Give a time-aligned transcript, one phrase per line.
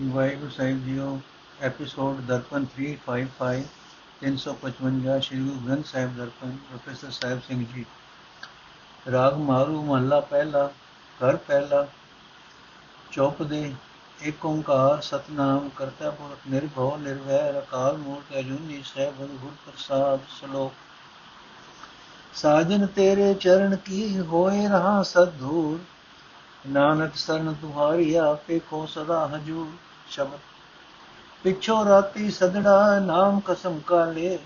[0.00, 1.20] ਵਾਹਿਗੁਰੂ ਸਾਹਿਬ ਜੀਓ
[1.60, 3.62] episode Darpan 355
[4.22, 7.84] 355 Shri Guru Granth Sahib Darpan, professor Sahib Singh ji.
[9.12, 10.70] Raag ਮਾਰੂ ਮਹੱਲਾ ਪਹਿਲਾ,
[11.20, 11.86] ਘਰ ਪਹਿਲਾ,
[13.12, 13.74] ਚੌਪ ਦੇ
[14.22, 20.72] ਏਕ ਓੰਕਾਰ ਸਤਨਾਮ ਕਰਤਾ ਪੁਰਖ ਨਿਰਭਉ, ਨਿਰਵੈਰ ਅਕਾਲ ਮੂਰਤ ਅਜੂਨੀ ਸਹਿਬ ਗੁਰ ਪ੍ਰਸਾਦ ਸ਼ਲੋਕ।
[22.34, 25.78] ਸਾਜਨ ਤੇਰੇ ਚਰਨ ਕੀ ਹੋਏ ਰਹਾ ਸਦੂਰ
[26.68, 30.38] ਨਾਨਕ ਸਰਨ ਤੁਹਾਰੀ ਆਪੇ ਕੋ ਸਦਾ ਹਜੂਰ। ਸ਼ਬਦ।
[31.42, 34.38] ਪਿਛੋ ਰਾਤੀ ਸਦੜਾ ਨਾਮ ਕਸਮ ਕਾਲੇ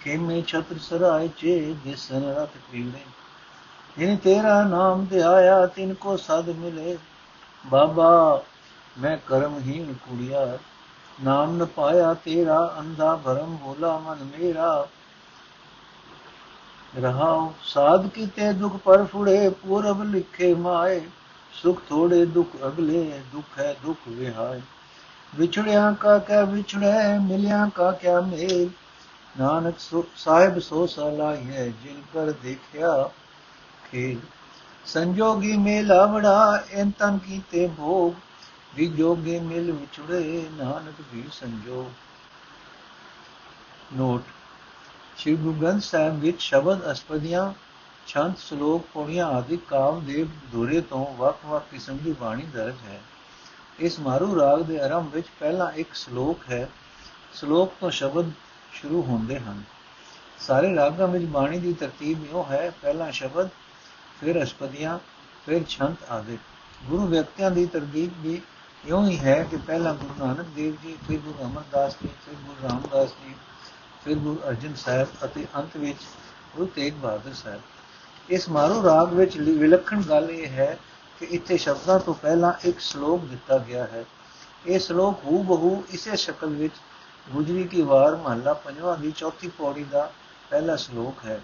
[0.00, 3.04] ਖੇਮੇ ਛਤਰ ਸਰਾਏ ਚੇ ਦਿਸਨ ਰਤ ਪੀੜੇ।
[3.98, 6.98] ਜਿਨ ਤੇਰਾ ਨਾਮ ਧਿਆਇਆ ਤਿਨ ਕੋ ਸਦ ਮਿਲੇ।
[7.66, 8.42] ਬਾਬਾ,
[8.98, 10.58] ਮੈਂ ਕਰਮਹੀਨ ਕੁੜੀਆ,
[11.24, 14.88] ਨਾਮ ਨ ਪਾਇਆ ਤੇਰਾ, ਅੰਧਾ ਭਰਮ ਭੋਲਾ ਮਨ ਮੇਰਾ।
[17.00, 21.00] ਰਹਾਉ, ਸਾਧ ਕੀਤੇ ਦੁਖ ਪਰ ਫੁੜੇ, ਪੂਰਬ ਲਿਖੇ ਮਾਏ,
[21.52, 24.60] ਸੁਖ ਥੋੜੇ ਦੁਖ ਅਗਲੇ, ਦੁਖ ਹੈ ਦੁਖ ਵਿਹਾਏ।
[25.34, 28.70] ਵਿਛੜਿਆ ਕਾ ਕੈ ਵਿਛੜੇ, ਮਿਲਿਆ ਕਾ ਕਿਆ ਮੇਲ।
[29.40, 29.74] ਨਾਨਕ
[30.16, 33.10] ਸਾਹਿਬ ਸੋ ਸਲਾਈ ਹੈ, ਜਿਨ ਕਰ ਦੇਖਿਆ
[33.90, 34.20] ਖੇਲ।
[34.86, 38.14] ਸੰਜੋਗੀ ਮੇਲਾ ਬੜਾ ਐਨ ਤਨ ਕੀਤੇ ਭੋਗ।
[38.74, 41.86] ਵੀ ਜੋਗੇ ਮਿਲ ਵਿਛੜੇ, ਨਾਨਕ ਵੀ ਸੰਜੋਗ।
[43.96, 44.22] ਨੋਟ।
[45.16, 47.52] ਸ਼੍ਰੀ ਗੁਰੂ ਗ੍ਰੰਥ ਸਾਹਿਬ ਵਿੱਚ ਸ਼ਬਦ ਅਸਪਦੀਆਂ,
[48.06, 53.00] ਛੰਦ, ਸ਼ਲੋਕ, ਪੌੜੀਆਂ ਆਦਿ ਕਾਵ ਦੇ ਧੁਰੇ ਤੋਂ ਵੱਖ-ਵੱਖ ਕਿਸਮ ਦੀ ਬਾਣੀ ਦਰਜ ਹੈ।
[53.78, 56.68] ਇਸ ਮਾਰੂ ਰਾਗ ਦੇ ਆਰੰਭ ਵਿੱਚ ਪਹਿਲਾ ਇੱਕ ਸ਼ਲੋਕ ਹੈ।
[57.34, 58.30] ਸ਼ਲੋਕ ਤੋਂ ਸ਼ਬਦ
[58.72, 59.62] ਸ਼ੁਰੂ ਹੁੰਦੇ ਹਨ।
[60.38, 63.48] ਸਾਰੇ ਰਾਗਾਂ ਵਿੱਚ ਬਾਣੀ ਦੀ ਤਰਤੀਬ ਇਹੋ ਹੈ, ਪਹਿਲਾ ਸ਼ਬਦ,
[64.20, 64.98] ਫਿਰ ਅਸਪਦੀਆਂ,
[65.46, 66.38] ਫਿਰ ਛੰਦ ਆਦਿ।
[66.84, 68.42] ਗੁਰੂ ਵਿਅਕਤੀਆਂ ਦੀ ਤਰਤੀਬ ਵੀ
[68.84, 72.68] ਇਉਂ ਹੀ ਹੈ ਕਿ ਪਹਿਲਾ ਗੁਰੂ ਨਾਨਕ ਦੇਵ ਜੀ, ਫਿਰ ਗੁਰੂ ਅਮਰਦਾਸ ਜੀ, ਫਿਰ ਗੁਰੂ
[72.68, 73.34] ਰਾਮਦਾਸ ਜੀ,
[74.04, 75.98] ਫਿਰ ਗੁਰੂ ਅਰਜਨ ਸਾਹਿਬ ਅਤੇ ਅੰਤ ਵਿੱਚ
[76.56, 77.60] ਗੁਰੂ ਤੇਗ ਬਹਾਦਰ ਸਾਹਿਬ।
[78.30, 80.78] ਇਸ ਮਾਰੂ ਰਾਗ ਵਿੱਚ ਵਿਲੱਖਣ ਗੱਲ ਇਹ ਹੈ
[81.22, 84.04] ਕਿ ਇੱਥੇ ਸ਼ਬਦਾਂ ਤੋਂ ਪਹਿਲਾਂ ਇੱਕ ਸ਼ਲੋਕ ਦਿੱਤਾ ਗਿਆ ਹੈ।
[84.66, 86.72] ਇਹ ਸ਼ਲੋਕ ਹੂ ਬਹੂ ਇਸੇ ਸ਼ਕਲ ਵਿੱਚ
[87.30, 90.10] ਗੁਜਰੀ ਕੀ ਵਾਰ ਮਹੱਲਾ ਪੰਜਵਾਂ ਦੀ ਚੌਥੀ ਪੌੜੀ ਦਾ
[90.50, 91.40] ਪਹਿਲਾ ਸ਼ਲੋਕ ਹੈ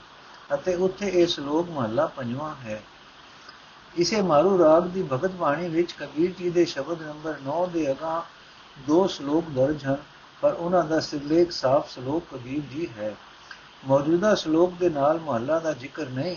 [0.55, 2.83] ਅਤੇ ਉੱਥੇ ਇਹ ਸ਼ਲੋਕ ਮਹੱਲਾ ਪੰਜਵਾਂ ਹੈ।
[3.97, 8.25] ਇਸੇ ਮਾਰੂ ਰਾਗ ਦੀ ਭਗਤ ਬਾਣੀ ਵਿੱਚ ਕਬੀਰ ਜੀ ਦੇ ਸ਼ਬਦ ਨੰਬਰ 9 ਦੇ ਅਗਾ
[8.79, 9.97] ਦੋ ਸ਼ਲੋਕ ਦਰਜ ਹਨ,
[10.41, 13.15] ਪਰ ਉਹਨਾਂ ਦਾ ਸਿਰਲੇਖ ਸਾਫ਼ ਸ਼ਲੋਕ ਕਬੀਰ ਜੀ ਹੈ।
[13.87, 16.37] ਮੌਜੂਦਾ ਸ਼ਲੋਕ ਦੇ ਨਾਲ ਮਹੱਲਾ ਦਾ ਜ਼ਿਕਰ ਨਹੀਂ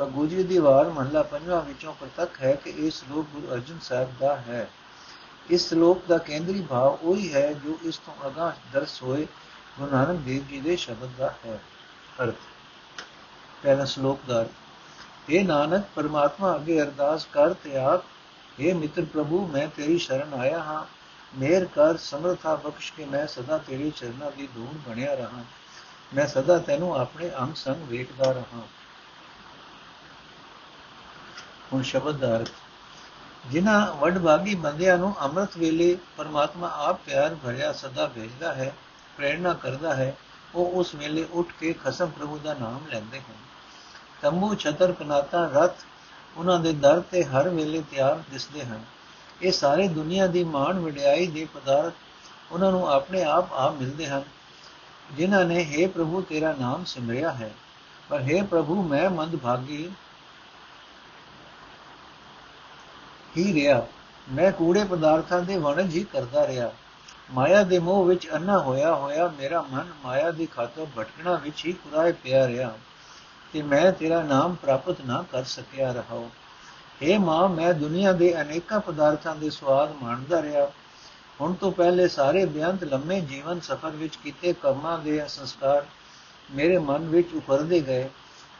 [0.00, 4.12] ਪਰ ਗੁਜਰੀ ਦੀ ਵਾਰ ਮਹੱਲਾ ਪੰਜਵਾਂ ਵਿੱਚੋਂ ਪ੍ਰਤੱਖ ਹੈ ਕਿ ਇਹ ਸ਼ਲੋਕ ਗੁਰੂ ਅਰਜਨ ਸਾਹਿਬ
[4.20, 4.70] ਦਾ ਹੈ।
[5.50, 9.26] ਇਸ ਸ਼ਲੋਕ ਦਾ ਕੇਂਦਰੀ ਭਾਵ ਉਹੀ ਹੈ ਜੋ ਇਸ ਤੋਂ ਅਗਾਹ ਦਰਸ ਹੋਏ
[9.78, 11.60] ਗੁਰੂ ਨਾਨਕ ਦੇਵ ਜੀ ਦੇ ਸ਼ਬਦ ਦਾ ਹੈ।
[12.22, 12.34] ਅਰਥ,
[13.62, 14.46] ਪਹਿਲਾ ਸ਼ਲੋਕ ਦਾ
[15.28, 18.04] ਇਹ ਨਾਨਕ, ਪਰਮਾਤਮਾ ਅੱਗੇ ਅਰਦਾਸ ਕਰ ਤੇ ਆਖ
[18.58, 20.84] हे ਮਿੱਤਰ ਪ੍ਰਭੂ, ਮੈਂ ਤੇਰੀ ਸ਼ਰਨ ਆਇਆ ਹਾਂ।
[21.38, 25.44] ਮੇਰ ਕਰ, ਸਮਰਥਾ ਬਖਸ਼ ਕੇ ਮੈਂ ਸਦਾ ਤੇਰੇ ਚਰਨਾਂ ਦੀ ਧੂੜ ਬਣਿਆ ਰਹਾ।
[26.14, 28.68] ਮੈਂ ਸਦਾ ਤੈਨੂੰ ਆਪਣੇ ਅੰਗ ਸੰਗ ਵੇਖਦਾ ਰਹਾ।
[31.72, 32.50] ਹੁਣ ਸ਼ਬਦ ਦਾ ਅਰਥ,
[33.50, 38.72] ਜਿਨ੍ਹਾਂ ਵਡਭਾਗੀ ਬੰਦਿਆਂ ਨੂੰ ਅੰਮ੍ਰਿਤ ਵੇਲੇ ਪਰਮਾਤਮਾ ਆਪ ਪਿਆਰ ਭਰਿਆ ਸਦਾ ਭੇਜਦਾ ਹੈ,
[39.16, 40.16] ਪ੍ਰੇਰਣਾ ਕਰਦਾ ਹੈ,
[40.54, 43.34] ਉਹ ਉਸ ਵੇਲੇ ਉੱਠ ਕੇ ਖਸਮ ਪ੍ਰਭੂ ਦਾ ਨਾਮ ਲੈਂਦੇ ਹਨ।
[44.22, 45.84] ਤੰਬੂ, ਛਤਰ ਕਨਾਤਾ ਰਥ
[46.36, 48.84] ਉਹਨਾਂ ਦੇ ਦਰ ਤੇ ਹਰ ਵੇਲੇ ਤਿਆਰ ਦਿਸਦੇ ਹਨ।
[49.42, 51.92] ਇਹ ਸਾਰੇ ਦੁਨੀਆ ਦੀ ਮਾਣ ਵਡਿਆਈ ਦੇ ਪਦਾਰਥ
[52.52, 54.22] ਉਹਨਾਂ ਨੂੰ ਆਪਣੇ ਆਪ ਆ ਮਿਲਦੇ ਹਨ,
[55.16, 57.50] ਜਿਨ੍ਹਾਂ ਨੇ हे ਪ੍ਰਭੂ, ਤੇਰਾ ਨਾਮ ਸਿਮਰਿਆ ਹੈ,
[58.08, 59.90] ਪਰ हे ਪ੍ਰਭੂ, ਮੈਂ ਮੰਦਭਾਗੀ
[63.36, 63.86] ਹੀ ਰਿਹਾ।
[64.32, 66.70] ਮੈਂ ਕੂੜੇ ਪਦਾਰਥਾਂ ਦੇ ਵਣਜ ਹੀ ਕਰਦਾ ਰਿਹਾ।
[67.32, 71.72] ਮਾਇਆ ਦੇ ਮੋਹ ਵਿੱਚ ਅੰਨਾ ਹੋਇਆ ਹੋਇਆ ਮੇਰਾ ਮਨ ਮਾਇਆ ਦੀ ਖਾਤਰ ਭਟਕਣਾ ਵਿੱਚ ਹੀ
[71.72, 72.72] ਕੁਰਾਏ ਪਿਆ ਰਿਹਾ
[73.52, 76.22] ਤੇ ਮੈਂ ਤੇਰਾ ਨਾਮ ਪ੍ਰਾਪਤ ਨਾ ਕਰ ਸਕਿਆ ਰਹਾ
[77.02, 80.70] हे ਮਾਂ, ਮੈਂ ਦੁਨੀਆ ਦੇ ਅਨੇਕਾਂ ਪਦਾਰਥਾਂ ਦੇ ਸਵਾਦ ਮਾਣਦਾ ਰਿਹਾ।
[81.40, 85.86] ਹੁਣ ਤੋਂ ਪਹਿਲੇ ਸਾਰੇ ਬਿਆੰਤ ਲੰਮੇ ਜੀਵਨ ਸਫਰ ਵਿੱਚ ਕੀਤੇ ਕਰਮਾਂ ਦੇ ਸੰਸਕਾਰ
[86.50, 88.08] ਮੇਰੇ ਮਨ ਵਿੱਚ ਉਪਰਦੇ ਗਏ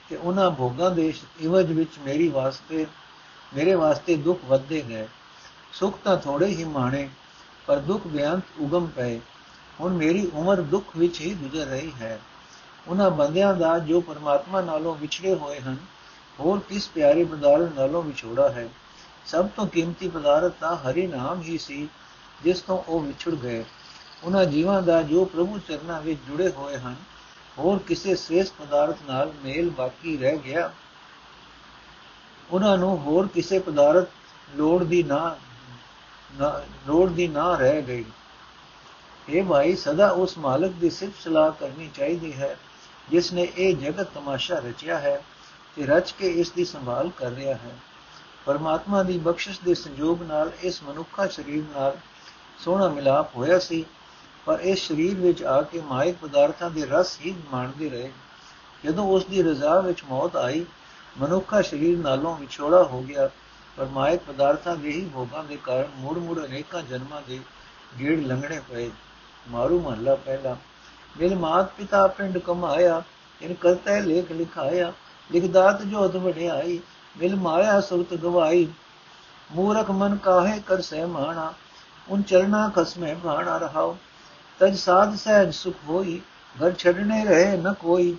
[0.09, 2.87] ਤੇ ਉਹਨਾਂ ਭੋਗਾਂ ਦੇ ਇਵਜ ਵਿੱਚ ਮੇਰੀ ਵਾਸਤੇ
[3.53, 5.07] ਮੇਰੇ ਵਾਸਤੇ ਦੁੱਖ ਵੱਧਦੇ ਗਏ।
[5.73, 7.09] ਸੁਖ ਤਾਂ ਥੋੜੇ ਹੀ ਮਾਣੇ,
[7.67, 9.21] ਪਰ ਦੁੱਖ ਬਿਆੰਤ ਉਗਮ ਪਏ।
[9.81, 12.19] ਹੁਣ ਮੇਰੀ ਉਮਰ ਦੁੱਖ ਵਿੱਚ ਹੀ ਗੁਜ਼ਰ ਰਹੀ ਹੈ।
[12.89, 15.77] ਉਹਨਾਂ ਬੰਦਿਆਂ ਦਾ ਜੋ ਪਰਮਾਤਮਾ ਨਾਲੋਂ ਵਿਛੜੇ ਹੋਏ ਹਨ,
[16.41, 18.69] ਹੋਰ ਕਿਸ ਪਿਆਰੇ ਪਦਾਰਥ ਨਾਲੋਂ ਵਿਛੋੜਾ ਹੈ?
[19.27, 21.89] ਸਭ ਤੋਂ ਕੀਮਤੀ ਪਦਾਰਥ ਤਾਂ ਹਰੀ ਨਾਮ ਹੀ ਸੀ,
[22.45, 23.65] ਜਿਸ ਤੋਂ ਉਹ ਵਿਛੜ ਗਏ।
[24.25, 26.95] ਉਹਨਾਂ ਜੀਵਾਂ ਦਾ ਜੋ ਪ੍ਰਭੂ ਚਰਨਾਂ ਵਿੱਚ ਜੁੜੇ ਹੋਏ ਹਨ,
[27.59, 30.73] ਹੋਰ ਕਿਸੇ ਸ੍ਰੇਸ਼ਟ ਪਦਾਰਥ ਨਾਲ ਮੇਲ ਬਾਕੀ ਰਹਿ ਗਿਆ।
[32.53, 34.09] ਉਹਨਾਂ ਨੂੰ ਹੋਰ ਕਿਸੇ ਪਦਾਰਥ
[34.57, 35.37] ਲੋੜ ਦੀ ਨਾ
[36.87, 38.05] ਲੋੜ ਦੀ ਨਾ ਰਹਿ ਗਈ।
[39.29, 42.57] ਇਹ ਭਾਈ, ਸਦਾ ਉਸ ਮਾਲਕ ਦੀ ਸਿਫਤ ਸਲਾਹ ਕਰਨੀ ਚਾਹੀਦੀ ਹੈ,
[43.09, 45.21] ਜਿਸ ਨੇ ਇਹ ਜਗਤ ਤਮਾਸ਼ਾ ਰਚਿਆ ਹੈ
[45.77, 47.77] ਤੇ ਰਚ ਕੇ ਇਸ ਦੀ ਸੰਭਾਲ ਕਰ ਰਿਹਾ ਹੈ।
[48.47, 51.97] ਪਰਮਾਤਮਾ ਦੀ ਬਖਸ਼ਿਸ਼ ਦੇ ਸੰਯੋਗ ਨਾਲ ਇਸ ਮਨੁੱਖਾ ਸਰੀਰ ਨਾਲ
[52.59, 53.85] ਸੋਹਣਾ ਮਿਲਾਪ ਹੋਇਆ ਸੀ,
[54.47, 58.11] ਪਰ ਇਸ ਸਰੀਰ ਵਿੱਚ ਆ ਕੇ ਮਾਇਕ ਪਦਾਰਥਾਂ ਦੇ ਰਸ ਹੀ ਮਾਣਦੇ ਰਹੇ।
[58.85, 60.65] ਜਦੋਂ ਉਸ ਦੀ ਰਜ਼ਾ ਵਿੱਚ ਮੌਤ ਆਈ
[61.19, 63.31] ਮਨੁੱਖਾ ਸਰੀਰ ਨਾਲੋਂ ਵਿਛੋੜਾ ਹੋ ਗਿਆ
[63.77, 67.41] ਪਰ ਮਾਇਕ ਪਦਾਰਥਾਂ ਦੇ ਹੀ ਭੋਗਾਂ ਦੇ ਕਾਰਨ ਮੁੜ ਮੁੜ ਅਨੇਕਾਂ ਜਨਮਾਂ ਦੇ
[68.01, 68.91] ਗੇੜ ਲੰਘਣੇ ਪਏ।
[69.49, 70.57] ਮਾਰੂ ਮਹੱਲਾ ਪਹਿਲਾ।
[71.21, 73.03] ਮਿਲ ਮਾਤ ਪਿਤਾ ਪਿੰਡ ਕਮਾਇਆ,
[73.43, 74.93] ਇਨ ਕਰਤਾ ਲੇਖ ਲਿਖਾਇਆ
[75.33, 76.81] ਲਿਖਦਾਤ ਜੋਤ ਵਡਿਆਈ,
[77.17, 78.69] ਮਿਲ ਮਾਇਆ ਸੁਰਤ ਗਵਾਈ।
[79.53, 81.55] ਮੂਰਖ ਮਨ ਕਾਹੇ ਕਰ ਸਹਿ ਮਾਣਾ,
[82.09, 83.99] ਉਨ ਚਰਨਾ ਖਸਮੇ ਭਾਣਾ ਰਹਾਓ
[84.59, 86.21] ਤਜ ਸਾਧ ਸਹਿਜ ਸੁਖ ਹੋਈ,
[86.57, 88.17] ਘਰ ਛੱਡਣੇ ਰਹੇ ਨ ਕੋਈ।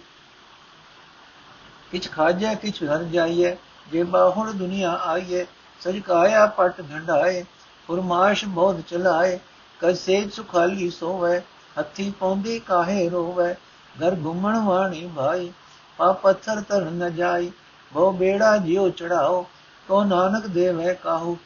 [1.92, 3.56] ਕਿਛ ਖਾਜੈ, ਕਿਛ ਘਰ ਜਾਈਏ
[3.92, 5.46] ਜੇ ਬਾਹੁੜ ਦੁਨੀਆ ਆਈਏ
[5.82, 7.44] ਸਜ ਕਾਇਆ ਪਟ ਘੰਡਾਏ
[7.90, 9.40] ਫਰਮਾਇਸ਼ ਬਹੁਤ ਚਲਾਏ,
[9.80, 11.42] ਕਜ ਸੇਜ ਸੁਖਾਲੀ ਸੋਵੇ,
[11.80, 13.54] ਹੱਥੀ ਪੌਂਦੀ ਕਾਹੇ ਰੋਵੇ,
[13.96, 15.52] ਘਰ ਘੁੰਮਣ ਵਾਣੀ ਭਾਈ,
[15.98, 17.52] ਪਾ ਪੱਥਰ ਤਰ ਨ ਜਾਈ,
[17.94, 19.46] ਬਹੁ ਬੇੜਾ ਜਿਉ ਚੜਾਓ
[19.88, 21.38] ਕੋ ਨਾਨਕ ਦੇਵੇ ਕਾਹੂ।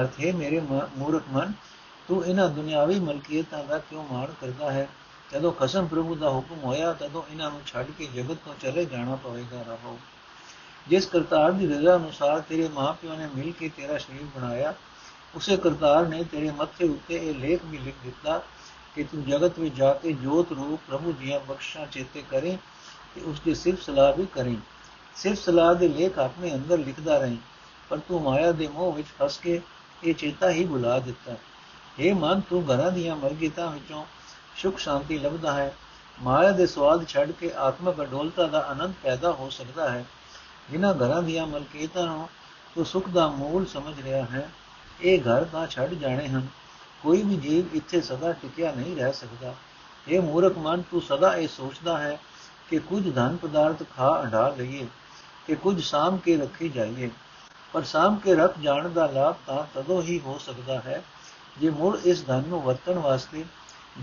[0.00, 0.60] ਅਰਥ ਹੈ ਮੇਰੇ
[0.98, 1.52] ਮੂਰਖ ਮਨ,
[2.08, 4.88] ਤੂੰ ਇਹਨਾਂ ਦੁਨਿਆਵੀ ਮਲਕੀਅਤਾਂ ਦਾ ਕਿਉਂ ਮਾਣ ਕਰਦਾ ਹੈ?
[5.32, 9.14] ਜਦੋਂ ਖਸਮ ਪ੍ਰਭੂ ਦਾ ਹੁਕਮ ਹੋਇਆ, ਤਦੋਂ ਇਹਨਾਂ ਨੂੰ ਛੱਡ ਕੇ ਜਗਤ ਤੋਂ ਚਲੇ ਜਾਣਾ
[9.14, 9.98] ਪਵੇਗਾ ਰਹੋ
[10.86, 14.74] ਜਿਸ ਕਰਤਾਰ ਦੀ ਰਜ਼ਾ ਅਨੁਸਾਰ ਤੇਰੇ ਮਾਪਿਓ ਨੇ ਮਿਲ ਕੇ ਤੇਰਾ ਸ਼ਰੀਰ ਬਣਾਇਆ,
[15.34, 18.40] ਉਸੇ ਕਰਤਾਰ ਨੇ ਤੇਰੇ ਮੱਥੇ ਉੱਤੇ ਇਹ ਲੇਖ ਵੀ ਲਿਖ ਦਿੱਤਾ
[18.94, 22.56] ਕਿ ਤੂੰ ਜਗਤ ਵਿੱਚ ਜਾ ਕੇ ਜੋਤ ਰੂਪ ਪ੍ਰਭੂ ਦੀਆਂ ਬਖਸ਼ਾਂ ਚੇਤੇ ਕਰੇ
[23.14, 24.56] ਤੇ ਉਸ ਦੀ ਸਿਰਫ ਸਲਾਹ ਵੀ ਕਰੇ।
[25.16, 27.36] ਸਿਰਫ ਸਲਾਹ ਦੇ ਲੇਖ ਆਪਣੇ ਅੰਦਰ ਲਿਖਦਾ ਰਹੇ,
[27.90, 29.60] ਪਰ ਤੂੰ ਮਾਇਆ ਦੇ ਮੋਹ ਵਿੱਚ ਫਸ ਕੇ
[30.04, 31.34] ਇਹ ਚੇਤਾ ਹੀ ਭੁਲਾ ਦਿੱਤਾ।
[31.98, 34.04] ਇਹ ਮਨ, ਤੂੰ ਘਰਾਂ ਦੀਆਂ ਮਰਗੀਤਾਂ ਵਿੱਚੋਂ
[34.58, 35.74] ਸੁਖ ਸ਼ਾਂਤੀ ਲੱਭਦਾ ਹੈ।
[36.22, 40.04] ਮਾਇਆ ਦੇ ਸਵਾਦ ਛੱਡ ਕੇ ਆਤਮਕ ਅਡੋਲਤਾ ਦਾ ਆਨੰਦ ਪੈਦਾ ਹੋ ਸਕਦਾ ਹੈ।
[40.70, 42.28] ਜਿਨ੍ਹਾਂ ਘਰਾਂ ਦੀਆਂ ਮਲਕੀਤਾਂ ਨੂੰ
[42.74, 44.50] ਤੂੰ ਸੁਖ ਦਾ ਮੂਲ ਸਮਝ ਰਿਹਾ ਹੈ,
[45.00, 46.46] ਇਹ ਘਰ ਤਾਂ ਛੱਡ ਜਾਣੇ ਹਨ।
[47.02, 49.54] ਕੋਈ ਵੀ ਜੀਵ ਇੱਥੇ ਸਦਾ ਟਿਕਿਆ ਨਹੀਂ ਰਹਿ ਸਕਦਾ।
[50.08, 52.18] ਇਹ ਮੂਰਖ ਮਨ, ਤੂੰ ਸਦਾ ਇਹ ਸੋਚਦਾ ਹੈ
[52.70, 54.86] ਕਿ ਕੁਝ ਧਨ ਪਦਾਰਥ ਖਾ ਅੰਡਾ ਲਈਏ
[55.46, 57.10] ਕਿ ਕੁਝ ਸਾਮ ਕੇ ਰੱਖੀ ਜਾਈਏ।
[57.72, 61.02] ਪਰ ਸਾਮ ਕੇ ਰੱਖ ਜਾਣ ਦਾ ਲਾਭ ਤਾਂ ਤਦੋਂ ਹੀ ਹੋ ਸਕਦਾ ਹੈ
[61.60, 63.44] ਜੇ ਮੁੜ ਇਸ ਧਨ ਨੂੰ ਵਰਤਣ ਵਾਸਤੇ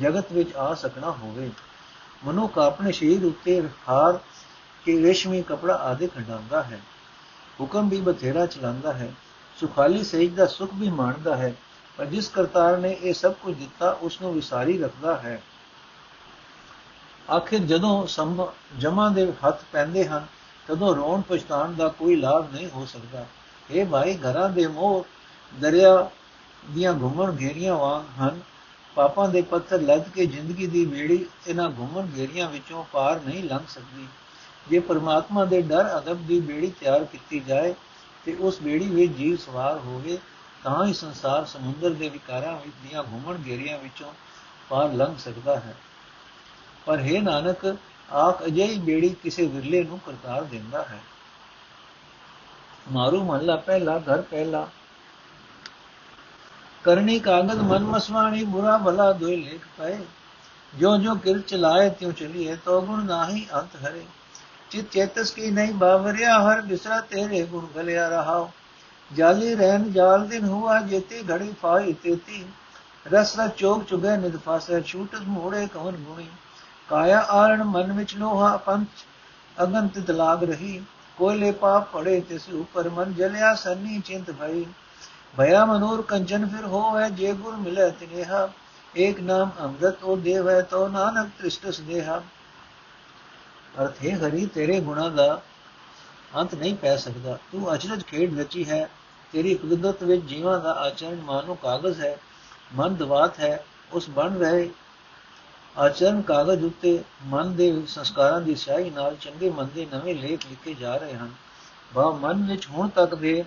[0.01, 1.51] ਜਗਤ ਵਿੱਚ ਆ ਸਕਣਾ ਹੋਵੇ।
[2.25, 4.19] ਮਨੁੱਖ ਆਪਣੇ ਸ਼ਰੀਰ ਉੱਤੇ ਹਾਰ
[4.85, 6.79] ਕੇ ਰੇਸ਼ਮੀ ਕਪੜਾ ਆਦਿ ਖੰਡਾਉਂਦਾ ਹੈ।
[7.59, 9.13] ਹੁਕਮ ਵੀ ਬਥੇਰਾ ਚਲਾਉਂਦਾ ਹੈ।
[9.59, 11.55] ਸੁਖਾਲੀ ਸਹਿਜ ਦਾ ਸੁਖ ਵੀ ਮਾਣਦਾ ਹੈ।
[11.97, 15.43] ਪਰ ਜਿਸ ਕਰਤਾਰ ਨੇ ਇਹ ਸਭ ਕੁਝ ਦਿੱਤਾ ਉਸ ਨੂੰ ਵਿਸਾਰੀ ਰੱਖਦਾ ਹੈ।
[17.31, 20.25] ਆਖਿਰ ਜਦੋਂ ਸੰਭ ਜਮਾ ਦੇ ਹੱਥ ਪੈਂਦੇ ਹਨ,
[20.67, 23.25] ਤਦੋਂ ਰੋਣ ਪਛਤਾਣ ਦਾ ਕੋਈ ਲਾਭ ਨਹੀਂ ਹੋ ਸਕਦਾ।
[23.71, 25.05] ਇਹ ਭਾਈ, ਘਰਾਂ ਦੇ ਮੋਹ
[25.59, 26.09] ਦਰਿਆ
[26.71, 28.41] ਦੀਆਂ ਘੁੰਮਣ ਘੇਰੀਆਂ ਵਾਂਗ ਹਨ।
[28.95, 33.65] ਪਾਪਾਂ ਦੇ ਪੱਥਰ ਲੱਦ ਕੇ ਜ਼ਿੰਦਗੀ ਦੀ ਵੇੜੀ ਇਹਨਾਂ ਘੁੰਮਣ ਘੇਰੀਆਂ ਵਿੱਚੋਂ ਪਾਰ ਨਹੀਂ ਲੰਘ
[33.69, 34.07] ਸਕਦੀ।
[34.69, 37.73] ਜੇ ਪਰਮਾਤਮਾ ਦੇ ਡਰ ਅਦਬ ਦੀ ਬੇੜੀ ਤਿਆਰ ਕੀਤੀ ਜਾਏ
[38.25, 40.17] ਤੇ ਉਸ ਬੇੜੀ ਵਿੱਚ ਜੀਵ ਸਵਾਰ ਹੋਵੇ,
[40.63, 44.13] ਤਾਂ ਹੀ ਸੰਸਾਰ ਸਮੁੰਦਰ ਦੇ ਵਿਕਾਰਾਂ ਵਿੱਚ ਦੀਆਂ ਘੁੰਮਣ ਘੇਰੀਆਂ ਵਿੱਚੋਂ
[44.69, 45.75] ਪਾਰ ਲੰਘ ਸਕਦਾ ਹੈ।
[46.85, 47.77] ਪਰ ਹੈ ਨਾਨਕ,
[48.13, 50.99] ਆਖ ਅਜਿਹੀ ਬੇੜੀ ਕਿਸੇ ਵਿਰਲੇ ਨੂੰ ਕਰਤਾਰ ਦਿੰਦਾ ਹੈ।
[52.91, 54.69] ਮਾਰੂ ਮਹੱਲਾ ਪਹਿਲਾ, ਘਰ ਪਹਿਲਾ
[56.85, 59.97] ਕਰਨੀ ਕਾਗਦ ਮਨ ਮਸਵਾਣੀ, ਬੁਰਾ ਭਲਾ ਦੋਇ ਲੇਖ ਪਏ।
[60.73, 64.05] ਜੋ ਜੋ ਕਿਰ ਚਲਾਏ, ਤਿਉ ਚਲੀਏ ਤੋ ਗੁਣ ਨਾਹੀ ਅੰਤ ਹਰੇ।
[64.71, 68.51] ਚਿਤ ਚੇਤਸ ਕੀ ਨਹੀਂ ਬਾਵਰਿਆ, ਹਰ ਬਿਸਰਾ ਤੇਰੇ ਗੁਣ ਗਲਿਆ ਰਹਾਓ
[69.13, 72.45] ਜਾਲੀ ਰਹਿਨ ਜਾਲ ਦਿਨ ਹੁਆ, ਜੇਤੀ ਘੜੀ ਫਾਈ ਤੇਤੀ।
[73.13, 76.27] ਰਸ ਰਸ ਚੋਕ ਚੁਗੇ ਨਿਦ ਫਾਸੇ ਛੂਟ ਮੋੜੇ ਕਵਨ ਗੁਣੀ।
[76.89, 79.05] ਕਾਇਆ ਆਰਣ ਮਨ ਵਿੱਚ ਲੋਹਾ ਪੰਚ
[79.63, 80.81] ਅਗਨ ਤਿਤ ਲਾਗ ਰਹੀ।
[81.17, 84.65] ਕੋਇਲੇ ਪਾਪ ਪੜੇ ਤਿਸ ਉਪਰ ਮਨ ਜਲਿਆ, ਸੰਨੀ ਚਿੰਤ ਭਈ।
[85.37, 88.49] ਭਇਆ ਮਨੂਰ ਕੰਚਨ ਫਿਰ ਹੋਵੇ, ਜੇ ਗੁਰ ਮਿਲੇ ਤਿਨੇਹਾ,
[88.97, 92.21] ਏਕ ਨਾਮ ਅੰਮ੍ਰਿਤ ਉਹ ਦੇਵ ਹੈ ਤੋ ਨਾਨਕ ਤ੍ਰਿਸ਼ਟ ਦੇਹਾ।
[93.81, 95.41] ਅਰਥ ਹੈ ਹਰੀ, ਤੇਰੇ ਗੁਣਾ ਦਾ
[96.37, 98.89] ਅੰਤ ਨਹੀਂ ਪੈ ਸਕਦਾ। ਤੂੰ ਅਚਰਜ ਖੇਡ ਰਚੀ ਹੈ,
[99.33, 102.17] ਤੇਰੀ ਕੁਦਰਤ ਵਿੱਚ ਜੀਵਾਂ ਦਾ ਆਚਰਣ ਮਾਨੋ ਕਾਗਜ਼ ਹੈ,
[102.75, 104.69] ਮਨ ਦਵਾਤ ਹੈ, ਉਸ ਬਣ ਰਹੇ
[105.77, 110.95] ਆਚਰਣ ਕਾਗਜ਼ ਉੱਤੇ ਮਨ ਦੇ ਸੰਸਕਾਰਾਂ ਦੀ ਸਿਆਹੀ ਨਾਲ ਚੰਗੇ ਮੰਦੇ ਨਵੇਂ ਲੇਖ ਲਿਖੇ ਜਾ
[110.97, 111.31] ਰਹੇ ਹਨ।
[111.93, 113.45] ਬਾ ਮਨ ਵਿੱਚ ਹੁਣ ਤੱਕ ਦੇ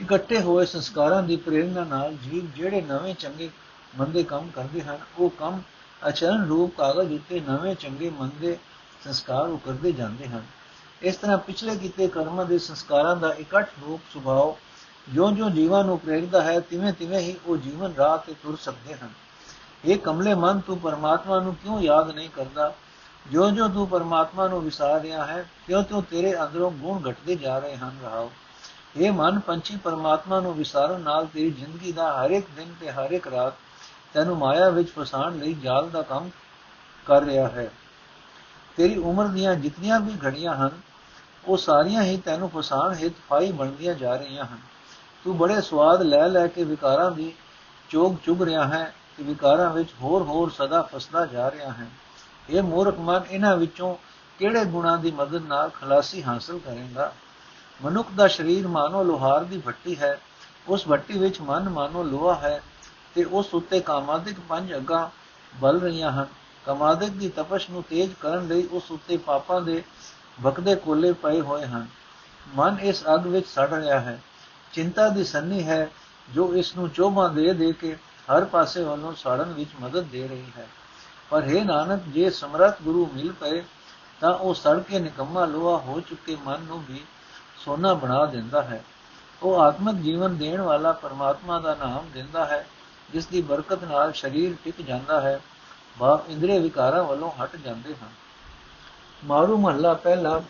[0.00, 3.50] ਇਕੱਠੇ ਹੋਏ ਸੰਸਕਾਰਾਂ ਦੀ ਪ੍ਰੇਰਣਾ ਨਾਲ ਜੀਵ ਜਿਹੜੇ ਨਵੇਂ ਚੰਗੇ
[3.98, 5.62] ਮੰਦੇ ਕੰਮ ਕਰਦੇ ਹਨ, ਉਹ ਕੰਮ
[6.08, 8.58] ਅਚਰਨ ਰੂਪ ਕਾਗਜ਼ ਉੱਤੇ ਨਵੇਂ ਚੰਗੇ ਮੰਦੇ
[9.04, 10.42] ਸੰਸਕਾਰ ਉਕਰਦੇ ਜਾਂਦੇ ਹਨ।
[11.02, 14.60] ਇਸ ਤਰ੍ਹਾਂ ਪਿਛਲੇ ਕੀਤੇ ਕਰਮਾਂ ਦੇ ਸੰਸਕਾਰਾਂ ਦਾ ਇਕੱਠ ਰੂਪ ਸੁਭਾਅ
[15.14, 19.10] ਜੋ-ਜੋ ਜੀਵਾਂ ਨੂੰ ਪ੍ਰੇਰਦਾ ਹੈ ਤਿਵੇਂ ਤਿਵੇਂ ਹੀ ਉਹ ਜੀਵਨ ਰਾਹ ਤੇ ਤੁਰ ਸਕਦੇ ਹਨ।
[19.84, 22.74] ਇਹ ਕਮਲੇ ਮਨ, ਤੂੰ ਪਰਮਾਤਮਾ ਨੂੰ ਕਿਉਂ ਯਾਦ ਨਹੀਂ ਕਰਦਾ?
[23.32, 27.58] ਜੋ ਜੋ ਤੂੰ ਪਰਮਾਤਮਾ ਨੂੰ ਵਿਸਾਰ ਰਿਹਾ ਹੈ ਕਿਉਂ ਤੂੰ ਤੇਰੇ ਅੰਦਰੋਂ ਗੁਣ ਘਟਦੇ ਜਾ
[27.58, 28.30] ਰਹੇ ਹਨ। ਰਹਾਓ।
[28.96, 33.10] ਇਹ ਮਨ ਪੰਛੀ ਪਰਮਾਤਮਾ ਨੂੰ ਵਿਸਾਰਨ ਨਾਲ ਤੇਰੀ ਜ਼ਿੰਦਗੀ ਦਾ ਹਰ ਇੱਕ ਦਿਨ ਤੇ ਹਰ
[33.10, 33.54] ਇੱਕ ਰਾਤ
[34.14, 36.30] ਤੈਨੂੰ ਮਾਇਆ ਵਿੱਚ ਫਸਾਣ ਲਈ ਜਾਲ ਦਾ ਕੰਮ
[37.06, 37.70] ਕਰ ਰਿਹਾ ਹੈ।
[38.76, 40.70] ਤੇਰੀ ਉਮਰ ਦੀਆਂ ਜਿਤਨੀਆਂ ਵੀ ਘੜੀਆਂ ਹਨ,
[41.44, 44.58] ਉਹ ਸਾਰੀਆਂ ਹੀ ਤੈਨੂੰ ਫਸਾਣ ਹਿਤ ਫਾਈ ਬਣਦੀਆਂ ਜਾ ਰਹੀਆਂ ਹਨ।
[45.24, 47.32] ਤੂੰ ਬੜੇ ਸਵਾਦ ਲੈ ਲੈ ਕੇ ਵਿਕਾਰਾਂ ਦੀ
[47.90, 51.86] ਚੋਗ ਚੁਗ ਰਿਹਾ ਹੈ ਤੇ ਵਿਕਾਰਾਂ ਵਿੱਚ ਹੋਰ ਹੋਰ ਸਦਾ ਫਸਦਾ ਜਾ ਰਿਹਾ ਹੈ।
[52.50, 53.96] ਇਹ ਮੂਰਖ ਮਨ ਇਹਨਾਂ ਵਿੱਚੋਂ
[54.38, 57.12] ਕਿਹੜੇ ਗੁਣਾਂ ਦੀ ਮਦਦ ਨਾਲ ਖਲਾਸੀ ਹਾਸਲ ਕਰੇਗਾ?
[57.84, 60.20] ਮਨੁੱਖ ਦਾ ਸਰੀਰ ਮਾਨੋ ਲੋਹਾਰ ਦੀ ਭੱਟੀ ਹੈ,
[60.68, 62.62] ਉਸ ਭੱਟੀ ਵਿੱਚ ਮਨ ਮਾਨੋ ਲੋਹਾ ਹੈ
[63.14, 65.10] ਤੇ ਉਸ ਉੱਤੇ ਕਾਮਾਦਿਕ ਪੰਜ ਅਗਾ
[65.54, 66.26] ਬਲ ਰਹੀਆਂ ਹਨ।
[66.66, 69.84] ਕਾਮਾਦਿਕ ਦੀ ਤਪਸ਼ ਨੂੰ ਤੇਜ਼ ਕਰਨ ਲਈ ਉਸ ਉੱਤੇ ਪਾਪਾਂ ਦੇ
[70.42, 71.86] ਵਕਦੇ ਕੋਲੇ ਪਏ ਹੋਏ ਹਨ।
[72.54, 74.22] ਮਨ ਇਸ ਅਗ ਵਿੱਚ ਸੜ ਰਿਹਾ ਹੈ।
[74.72, 75.90] ਚਿੰਤਾ ਦੀ ਸੰਨੀ ਹੈ,
[76.34, 77.96] ਜੋ ਇਸ ਨੂੰ ਚੋਭਾਂ ਦੇ ਦੇ ਕੇ
[78.36, 80.68] ਹਰ ਪਾਸੇ ਵੱਲੋਂ ਸਾੜਨ ਵਿੱਚ ਮਦਦ ਦੇ ਰਹੀ ਹੈ।
[81.30, 83.62] ਪਰ ਹੈ ਨਾਨਕ, ਜੇ ਸਮਰੱਥ ਗੁਰੂ ਮਿਲ ਪਏ,
[84.20, 87.04] ਤਾਂ ਉਹ ਸੜ ਕੇ ਨਿਕੰਮਾ ਲੋਹਾ ਹੋ ਚੁੱਕੇ ਮਨ ਨੂੰ ਵੀ
[87.66, 88.84] ਸੋਨਾ ਬਣਾ ਦਿੰਦਾ ਹੈ।
[89.42, 92.66] ਉਹ ਆਤਮਿਕ ਜੀਵਨ ਦੇਣ ਵਾਲਾ ਪਰਮਾਤਮਾ ਦਾ ਨਾਮ ਦਿੰਦਾ ਹੈ
[93.12, 95.40] ਜਿਸ ਦੀ ਬਰਕਤ ਨਾਲ ਸਰੀਰ ਟਿਕ ਜਾਂਦਾ ਹੈ
[95.98, 98.08] ਭਾਵ ਇੰਦਰੀ ਵਿਕਾਰਾਂ ਵੱਲੋਂ ਹਟ ਜਾਂਦੇ ਹਨ।
[99.24, 100.42] ਮਾਰੂ ਮਹੱਲਾ ਪਹਿਲਾ,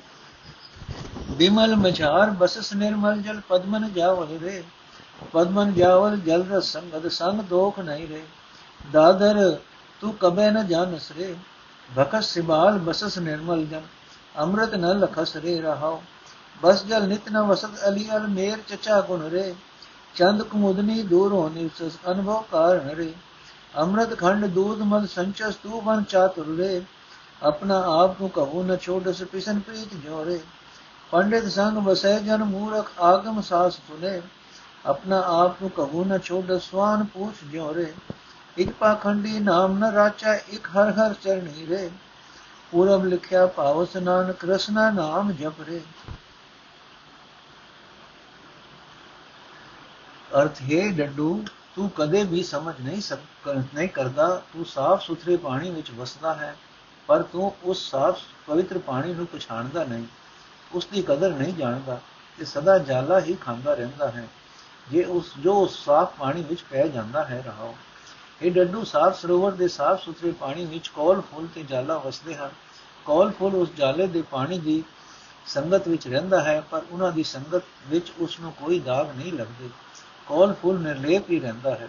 [1.31, 4.63] ਬਿਮਲ ਮਝਾਰ ਬਸਸ ਨਿਰਮਲ ਜਲ ਪਦਮਨ ਜਾਵਲ ਰੇ।
[5.33, 8.23] ਪਦਮਨ ਜਾਵਲ ਜਲ ਰਸ ਸੰਗਦ ਸੰਗ ਦੋਖ ਨਹੀਂ ਰੇ।
[8.93, 9.57] ਦਾਦਰ,
[10.01, 11.35] ਤੂੰ ਕਬੇ ਨ ਜਾਣਸ ਰੇ।
[11.99, 13.83] ਭਕਸ ਸਿਬਾਲ ਬਸਸ ਨਿਰਮਲ ਜਨ
[14.39, 16.03] ਅੰਮ੍ਰਿਤ ਨ ਲਖਸ ਰੇ ਰਹਾਓ
[16.63, 19.55] ਬਸ ਜਲ ਨਿਤ ਨ ਵਸਤ ਅਲੀ ਅਲ ਮੇਰ ਚਚਾ ਗੁਣ ਰੇ।
[20.15, 23.13] ਚੰਦ ਕੁਮੁਦਨੀ ਦੂਰ ਹੋ ਨਿਰਸਸ ਅਨੁਭਵ ਕਾਰਨ ਰੇ
[23.79, 26.83] ਅੰਮ੍ਰਿਤ ਖੰਡ ਦੂਧ ਮਦ ਸੰਚਸ ਤੂ ਬਨ ਚਾਤੁਰ ਰੇ।
[27.43, 30.41] ਆਪਣਾ ਆਪ ਨੂੰ ਕਹੂ ਨ ਛੋੜਸ ਪਿਸਨ ਪ੍ਰੀਤ ਜੋਰੇ।
[31.11, 34.21] ਪੰਡਿਤ ਸੰਗ ਵਸੈ ਜਨ ਮੂਰਖ ਆਗਮ ਸਾਸ ਸੁਨੇ।
[34.87, 37.93] ਆਪਣਾ ਆਪ ਨੂੰ ਕਹੂ ਨ ਛੋੜ ਸਵਾਨ ਪੂਛ ਜੋਰੇ।
[38.59, 41.91] ਇਕ ਪਾਖੰਡੀ ਨਾਮ ਨ ਰਾਚਾ, ਇਕ ਹਰ ਹਰ ਚਰਣੀ ਰੇ।
[42.73, 45.81] ਪੂਰਬ ਲਿਖਿਆ ਭਾਵ ਨਾਨਕ ਕ੍ਰਿਸ਼ਨ ਨਾਮ ਜਪ ਰੇ।
[50.37, 51.45] ਅਰਥ, ਹੈ ਡੱਡੂ,
[51.77, 56.57] ਤੂੰ ਕਦੇ ਵੀ ਸਮਝ ਨਹੀਂ ਸਕ ਨਹੀਂ ਕਰਦਾ। ਤੂੰ ਸਾਫ਼ ਸੁਥਰੇ ਪਾਣੀ ਵਿੱਚ ਵਸਦਾ ਹੈ,
[57.09, 60.07] ਪਰ ਤੂੰ ਉਸ ਸਾਫ਼, ਪਵਿੱਤਰ ਪਾਣੀ ਨੂੰ ਪਛਾਣਦਾ ਨਹੀਂ।
[60.75, 62.01] ਉਸ ਦੀ ਕਦਰ ਨਹੀਂ ਜਾਣਦਾ
[62.39, 64.27] ਤੇ ਸਦਾ ਜਾਲਾ ਹੀ ਖਾਂਦਾ ਰਹਿੰਦਾ ਹੈ।
[64.91, 67.75] ਜੇ ਉਸ, ਜੋ ਉਸ ਸਾਫ਼ ਪਾਣੀ ਵਿੱਚ ਪੈ ਜਾਂਦਾ ਹੈ, ਰਹਾਓ।
[68.43, 72.51] ਇਹ ਡੱਡੂ, ਸਾਫ਼ ਸਰੋਵਰ ਦੇ ਸਾਫ਼ ਸੁਥਰੇ ਪਾਣੀ ਵਿੱਚ ਕੋਲ ਫੁੱਲ ਤੇ ਜਾਲਾ ਵਸਦੇ ਹਨ।
[73.05, 74.83] ਕੋਲ ਫੁੱਲ ਉਸ ਜਾਲੇ ਦੇ ਪਾਣੀ ਦੀ
[75.47, 79.71] ਸੰਗਤ ਵਿੱਚ ਰਹਿੰਦਾ ਹੈ, ਪਰ ਉਹਨਾਂ ਦੀ ਸੰਗਤ ਵਿੱਚ ਉਸ ਨੂੰ ਕੋਈ ਦਾਗ ਨਹੀਂ ਲੱਗਦੇ।
[80.27, 81.89] ਕੋਲ ਫੁੱਲ ਨਿਰਲੇਪ ਹੀ ਰਹਿੰਦਾ ਹੈ।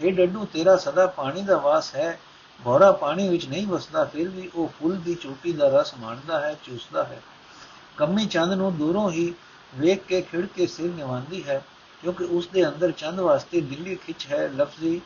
[0.00, 2.20] ਇਹ ਡੱਡੂ, ਤੇਰਾ ਸਦਾ ਪਾਣੀ ਦਾ ਵਾਸ ਹੈ।
[2.64, 6.56] ਭੋਰਾ ਪਾਣੀ ਵਿੱਚ ਨਹੀਂ ਵਸਦਾ, ਫਿਰ ਵੀ ਉਹ ਫੁੱਲ ਦੀ ਚੋਟੀ ਦਾ ਰਸ ਮਾਣਦਾ ਹੈ,
[6.64, 7.22] ਚੂਸਦਾ ਹੈ।
[7.96, 9.34] ਕੰਮੀ ਚੰਦ ਨੂੰ ਦੂਰੋਂ ਹੀ
[9.74, 11.64] ਵੇਖ ਕੇ ਖਿੜ ਕੇ ਸਿਰ ਨਿਵਾਉਂਦੀ ਹੈ,
[12.02, 15.00] ਕਿਉਂਕਿ ਉਸ ਦੇ ਅੰਦਰ ਚੰਦ ਵਾਸਤੇ ਦਿੱਲੀ ਖਿੱਚ ਹੈ, ਲਫ਼ਜ਼ੀ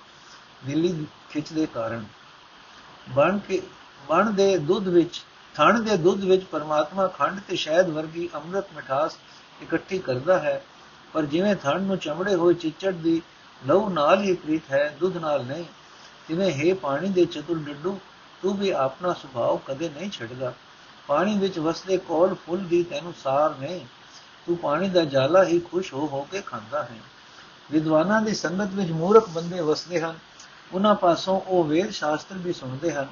[0.66, 2.04] ਦਿੱਲੀ ਖਿੱਚ ਦੇ ਕਾਰਨ।
[3.09, 3.62] ਬਣ ਕੇ,
[4.09, 5.23] ਬਣ ਦੇ ਦੁੱਧ ਵਿੱਚ,
[5.54, 9.16] ਥਣ ਦੇ ਦੁੱਧ ਵਿੱਚ ਪਰਮਾਤਮਾ ਖੰਡ ਤੇ ਸ਼ਹਿਦ ਵਰਗੀ ਅੰਮ੍ਰਿਤ ਮਿਠਾਸ
[9.62, 10.64] ਇਕੱਠੀ ਕਰਦਾ ਹੈ।
[11.14, 13.23] ਪਰ ਜਿਵੇਂ ਥਣ ਨੂੰ ਚਮੜੇ ਹੋਏ ਚਿੱਚੜ ਦੀ
[13.66, 15.64] ਲਹੂ ਨਾਲ ਹੀ ਪ੍ਰੀਤ ਹੈ, ਦੁੱਧ ਨਾਲ ਨਹੀਂ।
[16.28, 18.00] ਜਿਵੇਂ ਹੈ ਪਾਣੀ ਦੇ ਚਤੁਰ ਡੱਡੂ
[18.42, 20.52] ਤੂੰ ਵੀ ਆਪਣਾ ਸੁਭਾਅ ਕਦੇ ਨਹੀਂ ਛੱਡਦਾ।
[21.06, 23.80] ਪਾਣੀ ਵਿੱਚ ਵਸਦੇ ਕੋਲ ਫੁੱਲ ਦੀ ਤੈਨੂੰ ਸਾਰ ਨਹੀਂ।
[24.47, 26.99] ਤੂੰ ਪਾਣੀ ਦਾ ਜਾਲਾ ਹੀ ਖੁਸ਼ ਹੋ ਹੋ ਕੇ ਖਾਂਦਾ ਹੈ।
[27.73, 30.18] ਵਿਦਵਾਨਾਂ ਦੀ ਸੰਗਤ ਵਿੱਚ ਮੂਰਖ ਬੰਦੇ ਵਸਦੇ ਹਨ।
[30.73, 33.09] ਉਹਨਾਂ ਪਾਸੋਂ ਉਹ ਵੇਦ ਸ਼ਾਸਤਰ ਵੀ ਸੁਣਦੇ ਹਨ,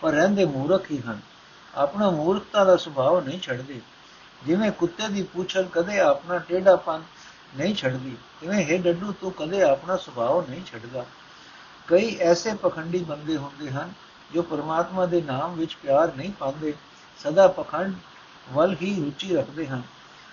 [0.00, 1.20] ਪਰ ਰਹਿੰਦੇ ਮੂਰਖ ਹੀ ਹਨ।
[1.74, 3.80] ਆਪਣਾ ਮੂਰਖਤਾ ਦਾ ਸੁਭਾਅ ਨਹੀਂ ਛੱਡਦੇ।
[4.46, 7.02] ਜਿਵੇਂ ਕੁੱਤੇ ਦੀ ਪੂਛਲ ਕਦੇ ਆਪਣਾ ਟੇਢਾਪਨ
[7.56, 11.04] ਨਹੀਂ ਛੱਡਦੀ। ਜਿਵੇਂ ਹੈ ਡੱਡੂ, ਤੂੰ ਕਦੇ ਆਪਣਾ ਸੁਭਾਅ ਨਹੀਂ ਛੱਡਦਾ।
[11.86, 13.92] ਕਈ ਐਸੇ ਪਖੰਡੀ ਬੰਦੇ ਹੁੰਦੇ ਹਨ
[14.34, 16.74] ਜੋ ਪਰਮਾਤਮਾ ਦੇ ਨਾਮ ਵਿੱਚ ਪਿਆਰ ਨਹੀਂ ਪਾਉਂਦੇ।
[17.18, 17.94] ਸਦਾ ਪਖੰਡ
[18.52, 19.82] ਵੱਲ ਹੀ ਰੁਚੀ ਰੱਖਦੇ ਹਨ।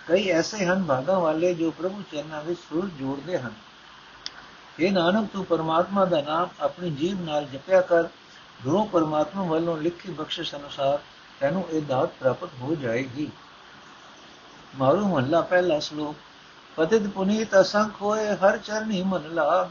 [0.08, 3.54] ਕਈ ਐਸੇ ਹਨ ਭਾਗਾ ਵਾਲੇ ਜੋ ਪ੍ਰਭੂ ਚਰਨਾਂ ਵਿੱਚ ਸੁਰ ਜੋੜਦੇ ਹਨ।
[4.80, 8.04] ਇਹ ਨਾਨਕ, ਤੂੰ ਪਰਮਾਤਮਾ ਦਾ ਨਾਮ ਆਪਣੀ ਜੀਭ ਨਾਲ ਜਪਿਆ ਕਰ।
[8.64, 11.00] ਗੁਰੂ ਪਰਮਾਤਮਾ ਵੱਲੋਂ ਲਿਖੀ ਬਖਸ਼ਿਸ਼ ਅਨੁਸਾਰ
[11.40, 13.32] ਤੈਨੂੰ ਇਹ ਦਾਤ ਪ੍ਰਾਪਤ ਹੋ ਜਾਏਗੀ।
[14.76, 16.16] ਮਾਰੂ ਮਹੱਲਾ, ਪਹਿਲਾ ਸ਼ਲੋਕ।
[16.78, 19.70] ਪਤਿਤ ਪੁਨੀਤ ਅਸੰਖ ਹੋਏ, ਹਰ ਚਰਨੀ ਮਨ ਲਾਭ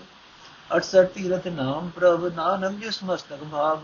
[0.71, 3.79] 68 ਤੀਰਥ ਨਾਮ ਪ੍ਰਭ, ਨਾਨਕ ਜਿਸ ਮਸਤਕ ਭਾਗ।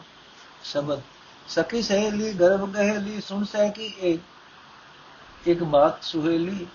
[0.64, 1.00] ਸ਼ਬਦ,
[1.48, 6.66] ਸਖੀ ਸਹੇਲੀ, ਗਰਭ ਗਹਿਲੀ, ਸੁਣ ਸਹਿ ਕੀ ਇੱਕ ਇੱਕ ਬਾਤ ਸੁਹੇਲੀ,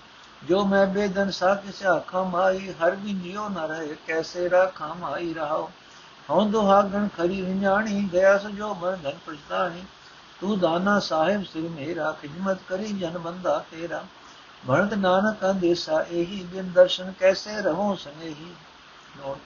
[0.42, 5.32] ਜੋ ਮੈਂ ਬੇਦਨ ਸਾ ਕਿਸ ਆਖਾਂ ਮਾਈ ਹਰ ਬਿਨ ਜਿਉ ਨ ਰਹੇ, ਕੈਸੇ ਰਾਖਾਂ ਮਾਈ
[5.34, 5.70] ਰਹਾਓ
[6.30, 9.82] ਹਉ ਦੁਹਾਗਣ ਖਰੀ ਵਿਣਾਣੀ ਗਿਆ ਸੋ ਮਨ ਧਨ ਪਛਤਾਣੀ
[10.40, 14.04] ਤੂੰ ਦਾਨਾ ਸਾਹਿਬ ਸਿਰ ਮੇਰਾ, ਖਿਦਮਤ ਕਰੀ ਜਨ ਬੰਦਾ ਤੇਰਾ।
[14.66, 18.54] ਭਰਤ ਨਾਨਕ ਅੰਦੇਸਾ ਇਹੀ ਬਿਨ ਦਰਸ਼ਨ ਕੈਸੇ ਰਹੋ ਸਨੇਹੀ?
[19.16, 19.38] ਨੋਟ,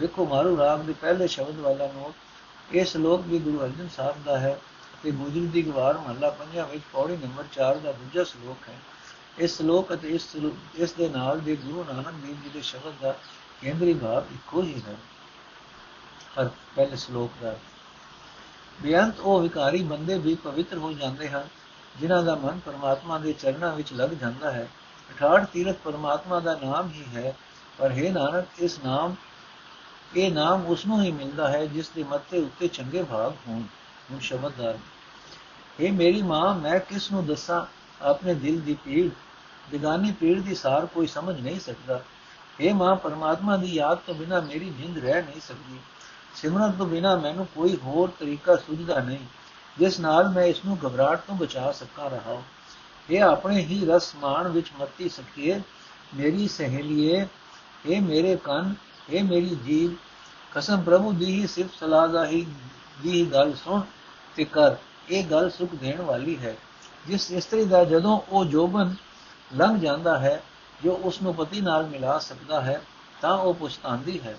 [0.00, 4.38] ਵੇਖੋ ਮਾਰੂ ਰਾਗ ਦੇ ਪਹਿਲੇ ਸ਼ਬਦ ਵਾਲਾ ਨੋਟ ਇਹ ਸ਼ਲੋਕ ਵੀ ਗੁਰੂ ਅਰਜਨ ਸਾਹਿਬ ਦਾ
[4.38, 4.58] ਹੈ
[5.02, 8.78] ਤੇ ਗੁਜਰੀ ਦੀ ਗਵਾਰ ਮਹੱਲਾ ਪੰਜਾਂ ਵਿੱਚ ਪੌੜੀ ਨੰਬਰ 4 ਦਾ ਦੂਜਾ ਸ਼ਲੋਕ ਹੈ।
[9.38, 10.26] ਇਸ ਸ਼ਲੋਕ ਅਤੇ ਇਸ
[10.74, 13.14] ਇਸ ਦੇ ਨਾਲ ਦੇ ਗੁਰੂ ਨਾਨਕ ਦੇਵ ਜੀ ਦੇ ਸ਼ਬਦ ਦਾ
[13.60, 14.96] ਕੇਂਦਰੀ ਭਾਵ ਇੱਕੋ ਹੀ ਹੈ।
[16.40, 17.56] ਹਰ ਪਹਿਲੇ ਸ਼ਲੋਕ ਦਾ।
[18.82, 21.48] ਬੇਅੰਤ ਉਹ ਵਿਕਾਰੀ ਬੰਦੇ ਵੀ ਪਵਿੱਤਰ ਹੋ ਜਾਂਦੇ ਹਨ
[22.00, 24.68] ਜਿਨ੍ਹਾਂ ਦਾ ਮਨ ਪਰਮਾਤਮਾ ਦੇ ਚਰਨਾਂ ਵਿੱਚ ਲੱਗ ਜਾਂਦਾ ਹੈ
[25.10, 27.36] 68 ਤੀਰਥ ਪਰਮਾਤਮਾ ਦਾ ਨਾਮ ਹੀ ਹੈ,
[27.78, 29.14] ਪਰ ਹੈ ਨਾਨਕ, ਇਸ ਨਾਮ,
[30.16, 33.62] ਇਹ ਨਾਮ ਉਸ ਨੂੰ ਹੀ ਮਿਲਦਾ ਹੈ ਜਿਸ ਦੇ ਮੱਥੇ ਉੱਤੇ ਚੰਗੇ ਭਾਗ ਹੋਣ,
[34.10, 34.78] ਹੁਣ ਸ਼ਬਦਦਾਰ।
[35.80, 37.66] ਇਹ ਮੇਰੀ ਮਾਂ, ਮੈਂ ਕਿਸ ਨੂੰ ਦੱਸਾਂ?
[38.04, 39.10] ਆਪਣੇ ਦਿਲ ਦੀ ਪੀੜ,
[39.70, 42.02] ਬਿਗਾਨੀ ਪੀੜ ਦੀ ਸਾਰ ਕੋਈ ਸਮਝ ਨਹੀਂ ਸਕਦਾ।
[42.60, 45.78] ਇਹ ਮਾਂ, ਪਰਮਾਤਮਾ ਦੀ ਯਾਦ ਤੋਂ ਬਿਨਾ ਮੇਰੀ ਜਿੰਦ ਰਹਿ ਨਹੀਂ ਸਕਦੀ।
[46.34, 49.18] ਸਿਮਰਨ ਤੋਂ ਬਿਨਾ ਮੈਨੂੰ ਕੋਈ ਹੋਰ ਤਰੀਕਾ ਸੁਝਦਾ ਨਹੀਂ।
[49.78, 52.42] ਜਿਸ ਨਾਲ ਮੈਂ ਇਸ ਨੂੰ ਘਬਰਾਹਟ ਤੋਂ ਬਚਾ ਸਕਾਂ ਰਹਾ
[53.10, 55.60] ਇਹ ਆਪਣੇ ਹੀ ਰਸ ਮਾਣ ਵਿੱਚ ਮੱਤੀ ਸਕੀਏ।
[56.16, 57.26] ਮੇਰੀ ਸਹੇਲੀਏ,
[57.86, 58.74] ਇਹ ਮੇਰੇ ਕੰਨ,
[59.10, 59.94] ਇਹ ਮੇਰੀ ਜੀਵ
[60.54, 62.46] ਕਸਮ ਪ੍ਰਭੂ ਦੀ ਹੀ ਸਿਰਫ ਸਲਾਹ ਦਾ ਹੀ,
[63.02, 63.80] ਦੀ ਗੱਲ ਸੁਣ
[64.36, 64.76] ਤੇ ਕਰ।
[65.10, 66.56] ਇਹ ਗੱਲ ਸੁਖ ਦੇਣ ਵਾਲੀ ਹੈ।
[67.06, 68.94] ਜਿਸ ਇਸਤਰੀ ਦਾ ਜਦੋਂ ਉਹ ਜੋਬਨ
[69.56, 70.42] ਲੰਘ ਜਾਂਦਾ ਹੈ,
[70.84, 72.82] ਜੋ ਉਸ ਨੂੰ ਪਤੀ ਨਾਲ ਮਿਲਾ ਸਕਦਾ ਹੈ,
[73.20, 74.38] ਤਾਂ ਉਹ ਪੁਛਤਾਂਦੀ ਹੈ।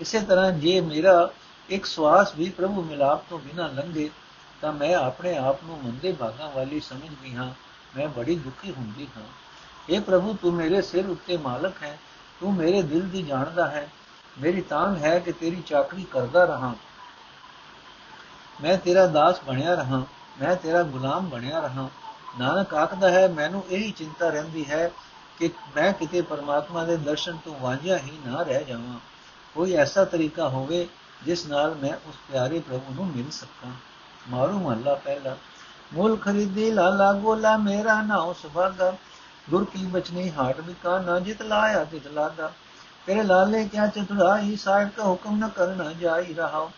[0.00, 1.30] ਇਸੇ ਤਰ੍ਹਾਂ ਜੇ ਮੇਰਾ
[1.68, 4.10] ਇੱਕ ਸਵਾਸ ਵੀ ਪ੍ਰਭੂ ਮਿਲਾਪ ਤੋਂ ਬਿਨਾ ਲੰਘੇ
[4.60, 7.52] ਤਾਂ ਮੈਂ ਆਪਣੇ ਆਪ ਨੂੰ ਮੰਦੇ ਭਾਗਾਂ ਵਾਲੀ ਸਮਝਦੀ ਹਾਂ,
[7.96, 9.26] ਮੈਂ ਬੜੀ ਦੁਖੀ ਹੁੰਦੀ ਹਾਂ।
[9.92, 11.98] اے ਪ੍ਰਭੂ, ਤੂੰ ਮੇਰੇ ਸਿਰ ਉੱਤੇ ਮਾਲਕ ਹੈ,
[12.40, 13.88] ਤੂੰ ਮੇਰੇ ਦਿਲ ਦੀ ਜਾਣਦਾ ਹੈ,
[14.40, 16.74] ਮੇਰੀ ਤਾਂਗ ਹੈ ਕਿ ਤੇਰੀ ਚਾਕਰੀ ਕਰਦਾ ਰਹਾ।
[18.62, 20.02] ਮੈਂ ਤੇਰਾ ਦਾਸ ਬਣਿਆ ਰਹਾ,
[20.40, 21.88] ਮੈਂ ਤੇਰਾ ਗੁਲਾਮ ਬਣਿਆ ਰਹਾ।
[22.38, 24.90] ਨਾਨਕ ਆਖਦਾ ਹੈ, ਮੈਨੂੰ ਇਹੀ ਚਿੰਤਾ ਰਹਿੰਦੀ ਹੈ
[25.38, 28.98] ਕਿ ਮੈਂ ਕਿਤੇ ਪਰਮਾਤਮਾ ਦੇ ਦਰਸ਼ਨ ਤੋਂ ਵਾਂਝਿਆ ਹੀ ਨਾ ਰਹਿ ਜਾਵਾਂ।
[29.54, 30.88] ਕੋਈ ਐਸਾ ਤਰੀਕਾ ਹੋਵੇ,
[31.24, 33.70] ਜਿਸ ਨਾਲ ਮੈਂ ਉਸ ਪਿਆਰੇ ਪ੍ਰਭੂ ਨੂੰ ਮਿਲ ਸਕਾਂ।
[34.30, 35.36] ਮਾਰੂ ਮਹੱਲਾ ਪਹਿਲਾ।
[35.92, 38.94] ਮੁੱਲ ਖਰੀਦੀ, ਲਾਲਾ ਗੋਲਾ ਮੇਰਾ ਨਾਉ ਸੁਭਾਗਾ
[39.50, 42.52] ਗੁਰ ਕੀ ਬਚਨੀ, ਹਾਟ ਬਿਕਾ ਨਾ ਜਿਤ ਲਾਇਆ ਤਿਤ ਲਾਗਾ।
[43.06, 46.70] ਤੇਰੇ ਲਾਲੇ ਕਿਆ ਚਤੁਰਾਈ ਸਾਹਿਬ ਕਾ ਹੁਕਮ ਨ ਕਰਨਾ ਜਾਈ ਰਹਾ।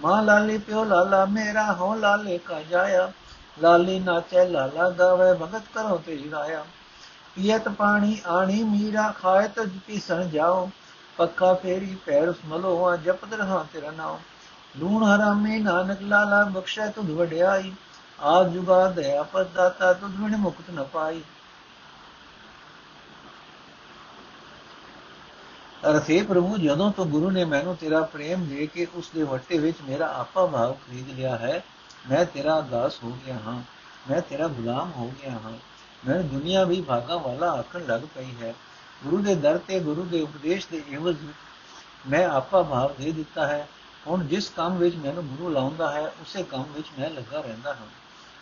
[0.00, 3.12] ਮਾਂ ਲਾਲੀ, ਪਿਓ ਲਾਲਾ, ਮੇਰਾ ਹੋ ਲਾਲੇ ਕਾ ਜਾਇਆ।
[3.60, 6.64] ਲਾਲੀ ਨਾਚੇ, ਲਾਲਾ ਗਾਵੇ, ਭਗਤ ਕਰੋ ਤੇ ਰਾਇਆ।
[7.34, 10.70] ਪੀਤ ਪਾਣੀ, ਆਣੀ, ਮੀਰਾ ਖਾਏ ਤਜ ਪੀਸਣ ਜਾਓ।
[11.16, 14.18] ਪੱਕਾ ਫੇਰੀ, ਪੈਰ ਮਲੋਆ, ਜਪਤ ਰਹਾ ਤੇਰਾ ਨਾਮ
[14.76, 17.72] ਲੂਣ ਹਰਾਮੇ, ਨਾਨਕ ਲਾਲਾ, ਬਖਸ਼ੈ ਤੁਧ ਵਡਿਆਈ।
[18.20, 21.22] ਆ ਜੁਗਾ ਦਇਆ ਪਦਾਤਾ ਤੁਧ ਵਿਣ ਮੁਕਤ ਨ ਪਾਈ।
[25.90, 29.76] ਅਰਥੇ ਪ੍ਰਭੂ, ਜਦੋਂ ਤੋਂ ਗੁਰੂ ਨੇ ਮੈਨੂੰ ਤੇਰਾ ਪ੍ਰੇਮ ਦੇ ਕੇ ਉਸ ਦੇ ਵੱਟੇ ਵਿੱਚ
[29.88, 31.64] ਮੇਰਾ ਆਪਾ ਭਾਵ ਖਰੀਦ ਲਿਆ ਹੈ,
[32.10, 33.62] ਮੈਂ ਤੇਰਾ ਦਾਸ ਹੋ ਗਿਆ ਹਾਂ,
[34.10, 35.52] ਮੈਂ ਤੇਰਾ ਗੁਲਾਮ ਹੋ ਗਿਆ ਹਾਂ।
[36.08, 38.54] ਮੈਂ ਦੁਨੀਆ ਵੀ ਭਾਗਾ ਵਾਲਾ ਆਖਣ ਲੱਗ ਪਈ ਹੈ।
[39.04, 41.18] ਗੁਰੂ ਦੇ ਦਰ ਤੇ, ਗੁਰੂ ਦੇ ਉਪਦੇਸ਼ ਦੇ ਇਵਜ਼
[42.08, 43.68] ਮੈਂ ਆਪਾ ਭਾਵ ਦੇ ਦਿੱਤਾ ਹੈ।
[44.08, 47.86] ਹੁਣ ਜਿਸ ਕੰਮ ਵਿੱਚ ਮੈਨੂੰ ਗੁਰੂ ਲਾਉਂਦਾ ਹੈ, ਉਸੇ ਕੰਮ ਵਿੱਚ ਮੈਂ ਲੱਗਾ ਰਹਿੰਦਾ ਹਾਂ।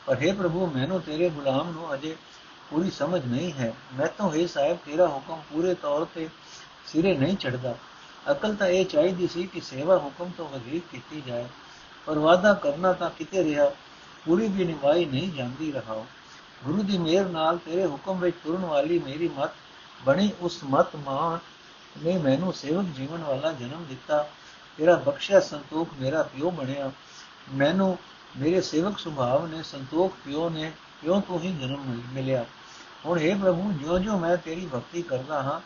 [0.06, 2.16] ਪਰ हे ਪ੍ਰਭੂ, ਮੈਨੂੰ ਤੇਰੇ ਗੁਲਾਮ ਨੂੰ ਅਜੇ
[2.70, 6.28] ਪੂਰੀ ਸਮਝ ਨਹੀਂ ਹੈ। ਮੈਂ ਤਾਂ ਹੈ ਸਾਹਿਬ, ਤੇਰਾ ਹੁਕਮ ਪੂਰੇ ਤੌਰ ਤੇ
[6.87, 7.75] ਸਿਰੇ ਨਹੀਂ ਚੜਦਾ
[8.30, 11.46] ਅਕਲ ਤਾਂ ਇਹ ਚਾਹੀਦੀ ਸੀ ਕਿ ਸੇਵਾ ਹੁਕਮ ਤੋਂ ਵਧੇਕ ਕੀਤੀ ਜਾਏ।
[12.06, 13.70] ਪਰ ਵਾਦਾ ਕਰਨਾ ਤਾਂ ਕਿਤੇ ਰਿਹਾ,
[14.25, 16.04] ਪੂਰੀ ਵੀ ਨਿਭਾਈ ਨਹੀਂ ਜਾਂਦੀ ਰਹਾ
[16.64, 19.50] ਗੁਰੂ ਦੀ ਮਿਹਰ ਨਾਲ ਤੇਰੇ ਹੁਕਮ ਵਿੱਚ ਤੁਰਨ ਵਾਲੀ ਮੇਰੀ ਮਤ
[20.04, 21.38] ਬਣੀ। ਉਸ ਮਤ ਮਾਂ
[22.04, 24.28] ਨੇ ਮੈਨੂੰ ਸੇਵਕ ਜੀਵਨ ਵਾਲਾ ਜਨਮ ਦਿੱਤਾ।
[24.77, 26.91] ਤੇਰਾ ਬਖਸ਼ਿਆ ਸੰਤੋਖ ਮੇਰਾ ਪਿਓ ਬਣਿਆ
[27.54, 27.97] ਮੈਨੂੰ
[28.38, 32.45] ਮੇਰੇ ਸੇਵਕ ਸੁਭਾਵ ਨੇ ਸੰਤੋਖ ਪਿਓ ਨੇ ਪਿਓ ਤੋਂ ਹੀ ਜਨਮ ਮਿਲਿਆ
[33.06, 35.60] ਹੁਣ हे ਪ੍ਰਭੂ ਜਿਉਂ-ਜਿਉਂ ਮੈਂ ਤੇਰੀ ਭਗਤੀ ਕਰਦਾ ਹਾਂ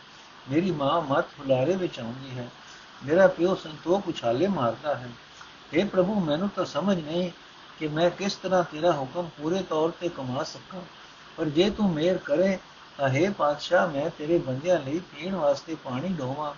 [0.50, 2.48] ਮੇਰੀ ਮਾਂ ਮਤ ਫੁਲਾਰੇ ਵਿੱਚ ਆਉਂਦੀ ਹੈ
[3.04, 5.08] ਮੇਰਾ ਪਿਓ ਸੰਤੋਖ ਉਛਾਲੇ ਮਾਰਦਾ ਹੈ
[5.72, 7.30] हे ਪ੍ਰਭੂ ਮੈਨੂੰ ਤਾਂ ਸਮਝ ਨਹੀਂ
[7.78, 10.80] ਕਿ ਮੈਂ ਕਿਸ ਤਰ੍ਹਾਂ ਤੇਰਾ ਹੁਕਮ ਪੂਰੇ ਤੌਰ ਤੇ ਕਮਾ ਸਕਾਂ
[11.38, 12.58] ਪਰ ਜੇ ਤੂੰ ਮੇਰ ਕਰੇ
[12.98, 16.52] ਤਾਂ हे ਪਾਤਸ਼ਾਹ ਮੈਂ ਤੇਰੇ ਬੰਦਿਆਂ ਲਈ ਪੀਣ ਵਾਸਤੇ ਪਾਣੀ ਢੋਵਾਂ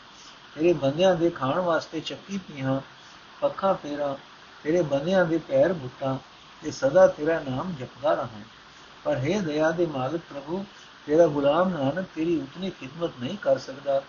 [0.56, 2.82] ਤੇਰੇ ਬੰਦਿਆਂ ਦੇ ਖਾਣ ਵਾਸਤੇ ਚੱਕੀ ਪੀਹਾਂ
[3.42, 4.18] ਪੱਖਾ ਫੇਰਾ,
[4.64, 6.18] ਤੇਰੇ ਬੰਦਿਆਂ ਦੇ ਪੈਰ ਬੁੱਟਾਂ
[6.64, 8.42] ਤੇ ਸਦਾ ਤੇਰਾ ਨਾਮ ਜਪਦਾ ਰਹਾਂ।
[9.04, 10.66] ਪਰ हे ਦਇਆ ਦੇ ਮਾਲਕ ਪ੍ਰਭੂ,
[11.06, 14.02] ਤੇਰਾ ਗੁਲਾਮ ਨਾਨਕ ਤੇਰੀ ਉਤਨੀ ਖਿਦਮਤ ਨਹੀਂ ਕਰ ਸਕਦਾ,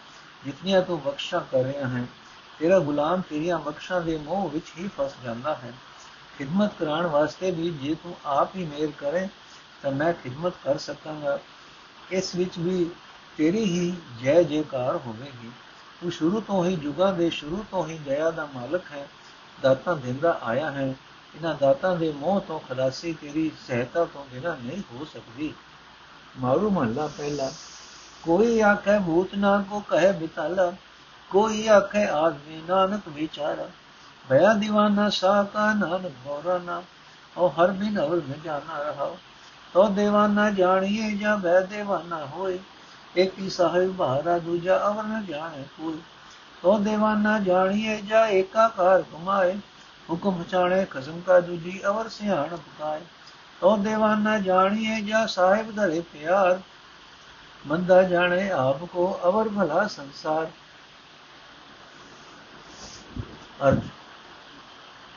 [0.45, 2.07] ਜਿਤਨੀਆਂ ਤੂੰ ਬਖਸ਼ਾ ਕਰ ਰਿਹਾ ਹੈ।
[2.59, 5.73] ਤੇਰਾ ਗੁਲਾਮ ਤੇਰੀਆਂ ਬਖਸ਼ਾਂ ਦੇ ਮੋਹ ਵਿੱਚ ਹੀ ਫਸ ਜਾਂਦਾ ਹੈ।
[6.39, 9.29] ਖਿਦਮਤ ਕਰਾਉਣ ਵਾਸਤੇ ਵੀ ਜੇ ਤੂੰ ਆਪ ਹੀ ਮੇਰ ਕਰੇ,
[9.83, 11.39] ਤਾਂ ਮੈਂ ਖਿਦਮਤ ਕਰ ਸਕਾਂਗਾ
[12.11, 12.91] ਇਸ ਵਿੱਚ ਵੀ
[13.37, 15.51] ਤੇਰੀ ਹੀ ਜੈ ਜੈਕਾਰ ਹੋਵੇਗੀ।
[16.03, 19.09] ਉਹ ਸ਼ੁਰੂ ਤੋਂ ਹੀ ਜੁਗਾਂ ਦੇ ਸ਼ੁਰੂ ਤੋਂ ਹੀ ਦਇਆ ਦਾ ਮਾਲਕ ਹੈ,
[19.63, 20.95] ਦਾਤਾ ਦਿੰਦਾ ਆਇਆ ਹੈ।
[21.35, 25.55] ਇਹਨਾਂ ਦਾਤਾ ਦੇ ਮੋਹ ਤੋਂ ਖਲਾਸੀ ਤੇਰੀ ਸਹਾਇਤਾ ਤੋਂ ਬਿਨਾਂ ਨਹੀਂ ਹੋ ਸਕਦੀ।
[26.39, 27.53] ਮਾਰੂ ਮਹਲਾ ਪਹਿਲਾ,
[28.23, 30.73] ਕੋਈ ਆਖੇ ਭੂਤ ਨਾ ਕੋ ਕਹੇ ਬਿਤਾਲਾ,
[31.31, 33.69] ਕੋਈ ਆਖੇ ਆਦਮੀ ਨਾਨਕ ਵਿਚਾਰਾ।
[34.29, 36.83] ਭਇਆ دیਵਾਨਾ ਸਾ ਕਾ ਨਾਨਕ ਗੋਰਨਾ
[37.37, 39.17] ਉਹ ਹਰ ਬਿਨ ਅਵਰ ਨ ਜਾਣਾ ਰਹਾ।
[39.73, 42.59] ਤੋ دیਵਾਨਾ ਜਾਣੀਏ ਜਾਂ ਭੈ دیਵਾਨਾ ਹੋਏ
[43.15, 45.99] ਏਕੀ ਸਾਹਿਬ ਬਹਾਰਾ ਦੂਜਾ ਅਵਰ ਨ ਜਾਣੇ ਕੋਈ
[46.63, 49.55] ਤੋ ਦੇਵਾਨਾ ਜਾਣੀਏ ਜਾ ਏਕਾਕਾਰ ਕਮਾਏ
[50.11, 53.01] ਹੁਕਮ ਚਾਣੇ ਖਸਮ ਕਾ ਦੂਜੀ ਅਵਰ ਸਿਆਣ ਪਕਾਏ
[53.61, 56.61] ਤੋ ਦੇਵਾਨਾ ਜਾਣੀਏ ਜਾ ਸਾਹਿਬ ਧਰੇ ਪਿਆਰ
[57.65, 60.47] ਬੰਦਾ ਜਾਣੇ ਆਪ ਕੋ ਅਵਰ ਭਲਾ ਸੰਸਾਰ
[63.63, 63.83] ਅਰਥ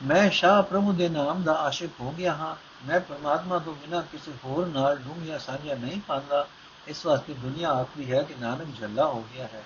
[0.02, 2.54] ਮੈਂ ਸ਼ਾਹ ਪ੍ਰਭੂ ਦੇ ਨਾਮ ਦਾ ਆਸ਼ਿਕ ਹੋ ਗਿਆ ਹਾਂ
[2.86, 6.46] ਮੈਂ ਪਰਮਾਤਮਾ ਤੋਂ ਬਿਨਾਂ ਕਿਸੇ ਹੋਰ ਨਾਲ ਡੂੰਘੀਆਂ ਸਾਂਝਾ ਨਹੀਂ ਪਾਉਂਦਾ
[6.88, 9.62] ਇਸ ਵਾਸਤੇ ਦੁਨੀਆ ਆਖਦੀ ਹੈ ਕਿ ਨਾਨਕ ਜੱਲਾ ਹੋ ਗਿਆ ਹੈ।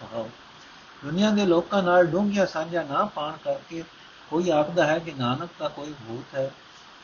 [0.00, 0.30] ਕਹੋ
[1.04, 3.84] ਦੁਨੀਆ ਦੇ ਲੋਕਾਂ ਨਾਲ ਡੂੰਘੀਆਂ ਸਾਂਝਾ ਨਾ ਪਾਣ ਕਰਕੇ
[4.30, 6.50] ਕੋਈ ਆਖਦਾ ਹੈ ਕਿ ਨਾਨਕ ਦਾ ਕੋਈ ਭੂਤ ਹੈ,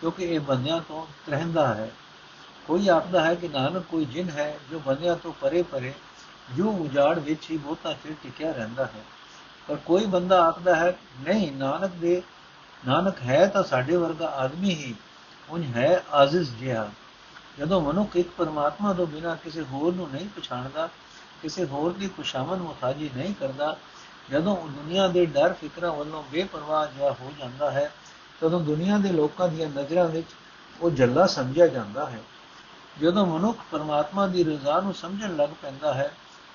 [0.01, 1.91] ਕਿਉਂਕਿ ਇਹ ਬੰਦਿਆਂ ਤੋਂ ਰਹਿੰਦਾ ਹੈ।
[2.67, 5.95] ਕੋਈ ਆਖਦਾ ਹੈ ਕਿ ਨਾਨਕ ਕੋਈ ਜਿਨ ਹੈ, ਜੋ ਬੰਦਿਆਂ ਤੋਂ ਪਰੇ ਪਰੇ
[6.57, 9.05] ਜੋ ਉਜਾੜ ਵਿੱਚ ਹੀ ਬਹੁਤਾ ਚਿਰ ਟਿਕਿਆ ਰਹਿੰਦਾ ਹੈ।
[9.69, 12.23] ਪਰ ਕੋਈ ਬੰਦਾ ਆਖਦਾ ਹੈ, ਨਹੀਂ, ਨਾਨਕ ਦੇ,
[12.87, 14.95] ਨਾਨਕ ਹੈ ਤਾਂ ਸਾਡੇ ਵਰਗਾ ਆਦਮੀ ਹੀ
[15.51, 16.91] ਉਨ ਹੈ ਆਜ਼ਿਜ਼ ਜਿਹਾ।
[17.59, 20.89] ਜਦੋਂ ਮਨੁੱਖ ਇੱਕ ਪਰਮਾਤਮਾ ਤੋਂ ਬਿਨਾ ਕਿਸੇ ਹੋਰ ਨੂੰ ਨਹੀਂ ਪਛਾਣਦਾ,
[21.43, 23.77] ਕਿਸੇ ਹੋਰ ਦੀ ਖੁਸ਼ਾਮਦ ਮੁਤਾਜੀ ਨਹੀਂ ਕਰਦਾ,
[24.31, 27.93] ਜਦੋਂ ਉਹ ਦੁਨੀਆ ਦੇ ਡਰ ਫਿਕਰਾਂ ਵੱਲੋਂ ਬੇਪਰਵਾਹ ਜਿਹਾ ਹੋ ਜਾਂਦਾ ਹੈ,
[28.41, 30.27] ਤਦੋਂ ਦੁਨੀਆ ਦੇ ਲੋਕਾਂ ਦੀਆਂ ਨਜ਼ਰਾਂ ਵਿੱਚ
[30.81, 32.21] ਉਹ ਜੱਲਾ ਸਮਝਿਆ ਜਾਂਦਾ ਹੈ।
[33.01, 36.13] ਜਦੋਂ ਮਨੁੱਖ ਪਰਮਾਤਮਾ ਦੀ ਰਜ਼ਾ ਨੂੰ ਸਮਝਣ ਲੱਗ ਪੈਂਦਾ ਹੈ,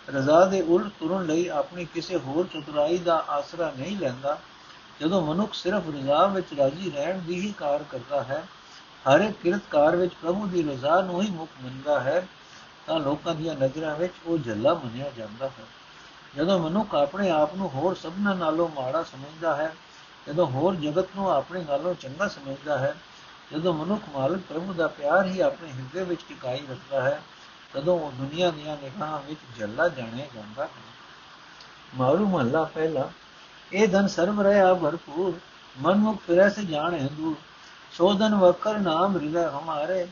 [0.09, 4.37] ਰਜ਼ਾ ਦੇ ਉਲਟ ਤੁਰਨ ਲਈ ਆਪਣੀ ਕਿਸੇ ਹੋਰ ਚਤੁਰਾਈ ਦਾ ਆਸਰਾ ਨਹੀਂ ਲੈਂਦਾ,
[5.01, 8.43] ਜਦੋਂ ਮਨੁੱਖ ਸਿਰਫ ਰਜ਼ਾ ਵਿੱਚ ਰਾਜ਼ੀ ਰਹਿਣ ਦੀ ਹੀ ਕਾਰ ਕਰਦਾ ਹੈ
[9.09, 12.27] ਹਰ ਇੱਕ ਕਿਰਤਕਾਰ ਵਿੱਚ ਪ੍ਰਭੂ ਦੀ ਰਜ਼ਾ ਨੂੰ ਹੀ ਮੁੱਖ ਮੰਨਦਾ ਹੈ,
[12.87, 15.63] ਤਾਂ ਲੋਕਾਂ ਦੀਆਂ ਨਜ਼ਰਾਂ ਵਿੱਚ ਉਹ ਜੱਲਾ ਮੰਨਿਆ ਜਾਂਦਾ ਹੈ।
[16.35, 19.75] ਜਦੋਂ ਮਨੁੱਖ ਆਪਣੇ ਆਪ ਨੂੰ ਹੋਰ ਸਭਨਾਂ ਨਾਲੋਂ ਮਾੜਾ ਸਮਝਦਾ ਹੈ,
[20.27, 22.95] ਜਦੋਂ ਹੋਰ ਜਗਤ ਨੂੰ ਆਪਣੇ ਨਾਲੋਂ ਚੰਗਾ ਸਮਝਦਾ ਹੈ,
[23.51, 27.21] ਜਦੋਂ ਮਨੁੱਖ ਮਾਲਕ ਪ੍ਰਭੂ ਦਾ ਪਿਆਰ ਹੀ ਆਪਣੇ ਹਿਰਦੇ ਵਿੱਚ ਟਿਕਾਈ ਰੱਖਦਾ ਹੈ,
[27.73, 30.69] ਤਦੋਂ ਉਹ ਦੁਨੀਆ ਦੀਆਂ ਨਿਗਾਹਾਂ ਵਿੱਚ ਜੱਲਾ ਜਾਣਿਆ ਜਾਂਦਾ ਹੈ।
[31.95, 33.09] ਮਾਰੂ ਮਹੱਲਾ ਪਹਿਲਾ,
[33.73, 35.39] ਇਹ ਧਨ ਸਰਬ ਰਹਾ ਭਰਪੂਰ
[35.81, 37.35] ਮਨ ਮੁਖ ਫਿਰੈ ਸੇ ਜਾਣੇ ਦੂਰ
[37.91, 40.07] ਸੋਧਨ ਵਕਰ ਨਾਮ ਹਿਰਦੈ ਹਮਾਰੇ,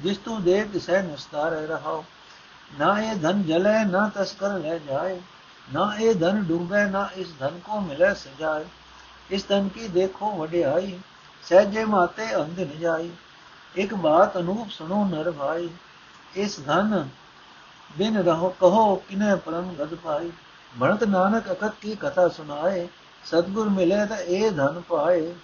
[0.00, 2.04] ਜਿਸ ਤੂੰ ਦੇ ਤਿਸੈ ਨਿਸਤਾਰੇ ਰਹਾਓ।
[2.78, 5.20] ਨਾ ਇਹ ਧਨ ਜਲੇ, ਨਾ ਤਸਕਰ ਲੈ ਜਾਏ।
[5.72, 8.64] ਨਾ ਇਹ ਧਨ ਡੂਬੇ, ਨਾ ਇਸ ਧਨ ਕੋ ਮਿਲੇ ਸਜਾਏ।
[9.30, 10.98] ਇਸ ਧਨ ਕੀ ਦੇਖੋ ਵਡਿਆਈ,
[11.42, 13.10] ਸਹਜੇ ਮਾਤੇ ਅੰਧ ਨ ਜਾਈ।
[13.74, 15.68] ਇੱਕ ਬਾਤ ਅਨੂਪ ਸੁਣੋ ਨਰ ਭਾਈ,
[16.36, 17.08] ਇਸ ਧਨ
[17.96, 20.32] ਬਿਨ ਰਹੋ ਕਹੋ ਕਿਨੇ ਪਰਮ ਗਦ ਪਾਈ।
[20.76, 22.88] ਬਣਤ ਨਾਨਕ ਅਕਤ ਕੀ ਕਥਾ ਸੁਨਾਏ
[23.24, 25.34] ਸਤਗੁਰ ਮਿਲੇ ਤਾਂ ਇਹ ਧਨ ਪਾਏ।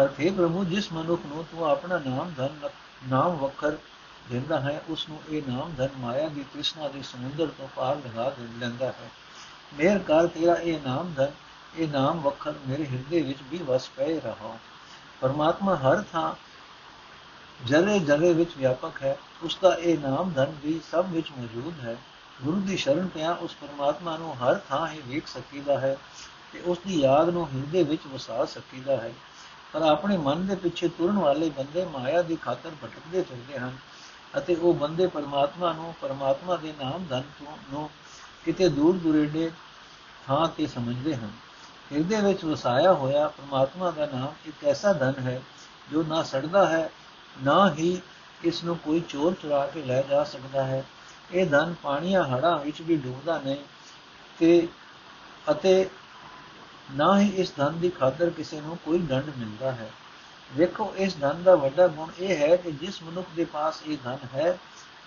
[0.00, 2.68] ਅਰਥੇ ਪ੍ਰਭੂ, ਜਿਸ ਮਨੁੱਖ ਨੂੰ ਤੂੰ ਆਪਣਾ ਨਾਮ ਧਨ,
[3.08, 3.76] ਨਾਮ ਵਖਰ
[4.30, 8.34] ਦਿੰਦਾ ਹੈ, ਉਸ ਨੂੰ ਇਹ ਨਾਮ ਧਨ ਮਾਇਆ ਦੀ ਤ੍ਰਿਸ਼ਨਾ ਦੇ ਸਮੁੰਦਰ ਤੋਂ ਪਾਰ ਲਗਾ
[8.58, 9.10] ਲੈਂਦਾ ਹੈ।
[9.74, 11.30] ਮੇਰ ਕਰ ਤੇਰਾ ਇਹ ਨਾਮ ਧਨ,
[11.76, 14.58] ਇਹ ਨਾਮ ਵਖਰ ਮੇਰੇ ਹਿਰਦੇ ਵਿੱਚ ਵੀ ਵਸ ਪਏ ਰਹਾ।
[15.20, 16.34] ਪਰਮਾਤਮਾ ਹਰ ਥਾਂ
[17.64, 21.96] ਜਲੇ ਜਲੇ ਵਿੱਚ ਵਿਆਪਕ ਹੈ, ਉਸ ਦਾ ਇਹ ਨਾਮ ਧਨ ਵੀ ਸਭ ਵਿੱਚ ਮੌਜੂਦ ਹੈ।
[22.44, 25.96] ਗੁਰੂ ਦੀ ਸ਼ਰਨ ਪਿਆ ਉਸ ਪਰਮਾਤਮਾ ਨੂੰ ਹਰ ਥਾਂ ਹੀ ਵੇਖ ਸਕੀਦਾ ਹੈ
[26.52, 29.12] ਤੇ ਉਸ ਦੀ ਯਾਦ ਨੂੰ ਹਿਰਦੇ ਵਿੱਚ ਵਸਾ ਸਕੀਦਾ ਹੈ।
[29.72, 33.76] ਪਰ ਆਪਣੇ ਮਨ ਦੇ ਪਿੱਛੇ ਤੁਰਨ ਵਾਲੇ ਬੰਦੇ ਮਾਇਆ ਦੀ ਖਾਤਰ ਭਟਕਦੇ ਫਿਰਦੇ ਹਨ
[34.38, 37.90] ਅਤੇ ਉਹ ਬੰਦੇ ਪਰਮਾਤਮਾ ਨੂੰ, ਪਰਮਾਤਮਾ ਦੇ ਨਾਮ ਧਨ ਤੋਂ ਨੂੰ
[38.44, 39.50] ਕਿਤੇ ਦੂਰ ਦੁਰੇਡੇ
[40.26, 41.30] ਥਾਂ ਤੇ ਸਮਝਦੇ ਹਨ।
[41.92, 45.40] ਹਿਰਦੇ ਵਿੱਚ ਵਸਾਇਆ ਹੋਇਆ ਪਰਮਾਤਮਾ ਦਾ ਨਾਮ ਇੱਕ ਐਸਾ ਧਨ ਹੈ
[45.92, 46.90] ਜੋ ਨਾ ਸੜਦਾ ਹੈ,
[47.42, 48.00] ਨਾ ਹੀ
[48.44, 50.84] ਇਸ ਨੂੰ ਕੋਈ ਚੋਰ ਚੁਰਾ ਕੇ ਲੈ ਜਾ ਸਕਦਾ ਹੈ।
[51.32, 53.56] ਇਹ ਧਨ ਪਾਣੀਆਂ ਹੜਾਂ ਵਿੱਚ ਵੀ ਡੁੱਬਦਾ ਨਹੀਂ
[54.38, 54.68] ਤੇ
[55.50, 55.88] ਅਤੇ
[56.94, 59.90] ਨਾ ਹੀ ਇਸ ਧਨ ਦੀ ਖਾਤਰ ਕਿਸੇ ਨੂੰ ਕੋਈ ਦੰਡ ਮਿਲਦਾ ਹੈ।
[60.54, 64.18] ਵੇਖੋ, ਇਸ ਧਨ ਦਾ ਵੱਡਾ ਗੁਣ ਇਹ ਹੈ ਕਿ ਜਿਸ ਮਨੁੱਖ ਦੇ ਪਾਸ ਇਹ ਧਨ
[64.34, 64.58] ਹੈ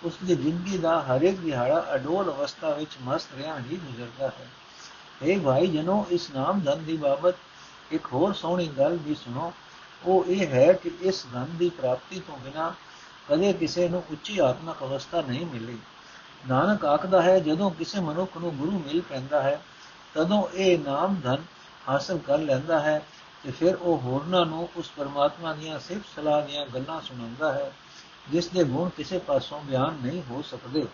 [0.02, 4.48] ਉਸ ਦੀ ਜ਼ਿੰਦਗੀ ਦਾ ਹਰ ਇੱਕ ਦਿਹਾੜਾ ਅਡੋਲ ਅਵਸਥਾ ਵਿੱਚ ਮਸਤ ਰਿਹਾ ਹੀ ਗੁਜ਼ਰਦਾ ਹੈ।
[5.22, 7.34] ਇਹ ਭਾਈ ਜਨੋ ਇਸ ਨਾਮ ਧਨ ਦੀ ਬਾਬਤ
[7.90, 9.52] ਇੱਕ ਹੋਰ ਸੋਹਣੀ ਗੱਲ ਵੀ ਸੁਣੋ।
[10.04, 12.74] ਉਹ ਇਹ ਹੈ ਕਿ ਇਸ ਧਨ ਦੀ ਪ੍ਰਾਪਤੀ ਤੋਂ ਬਿਨਾ
[13.28, 15.78] ਕਦੇ ਕਿਸੇ ਨੂੰ ਉੱਚੀ ਆਤਮਿਕ ਅਵਸਥਾ ਨਹੀਂ ਮਿਲੀ।
[16.48, 19.60] ਨਾਨਕ ਆਖਦਾ ਹੈ, ਜਦੋਂ ਕਿਸੇ ਮਨੁੱਖ ਨੂੰ ਗੁਰੂ ਮਿਲ ਪੈਂਦਾ ਹੈ,
[20.14, 21.36] ਤਦੋਂ ਇਹ ਨਾਮ ਧਨ
[21.88, 23.02] ਹਾਸਲ ਕਰ ਲੈਂਦਾ ਹੈ
[23.44, 27.72] ਤੇ ਫਿਰ ਉਹ ਹੋਰਨਾਂ ਨੂੰ ਉਸ ਪਰਮਾਤਮਾ ਦੀਆਂ ਸਿਫਤ ਸਲਾਹ ਦੀਆਂ ਗੱਲਾਂ ਸੁਣਾਉਂਦਾ ਹੈ,
[28.30, 30.86] ਜਿਸ ਦੇ ਗੁਣ ਕਿਸੇ ਪਾਸੋਂ ਬਿਆਨ ਨਹੀਂ ਹੋ ਸਕਦੇ।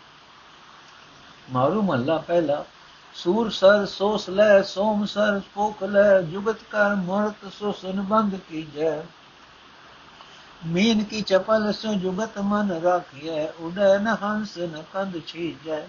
[1.51, 2.65] ਮਾਰੂ ਮਹੱਲਾ ਪਹਿਲਾ,
[3.15, 9.03] ਸੂਰ ਸਰ, ਸੋਸ ਲੈ, ਸੋਮ ਸਰ ਪੋਕ ਲੈ, ਜੁਗਤ ਕਰ, ਮਰਤ ਸੋ ਸੰਬੰਧ ਕੀ ਜੈ।
[10.67, 15.87] ਮੀਨ ਕੀ ਚਪਲ, ਸੋ ਜੁਗਤ ਮਨ ਰਾਖਿਐ, ਉਡੈ ਨ ਹੰਸ ਨ ਕੰਦ ਛੀਜੈ।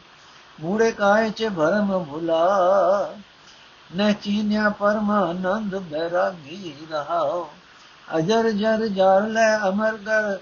[0.61, 3.13] ਮੂੜੇ ਕਾਇ ਚ ਭਰਮ ਭੁਲਾ
[3.97, 7.49] ਨ ਚੀਨਿਆ ਪਰਮਾਨੰਦ ਬੈਰਾਗੀ ਰਹਾਓ
[8.17, 10.39] ਅਜਰ ਜਰ ਜਾਰ ਲੈ ਅਮਰ ਗਰ,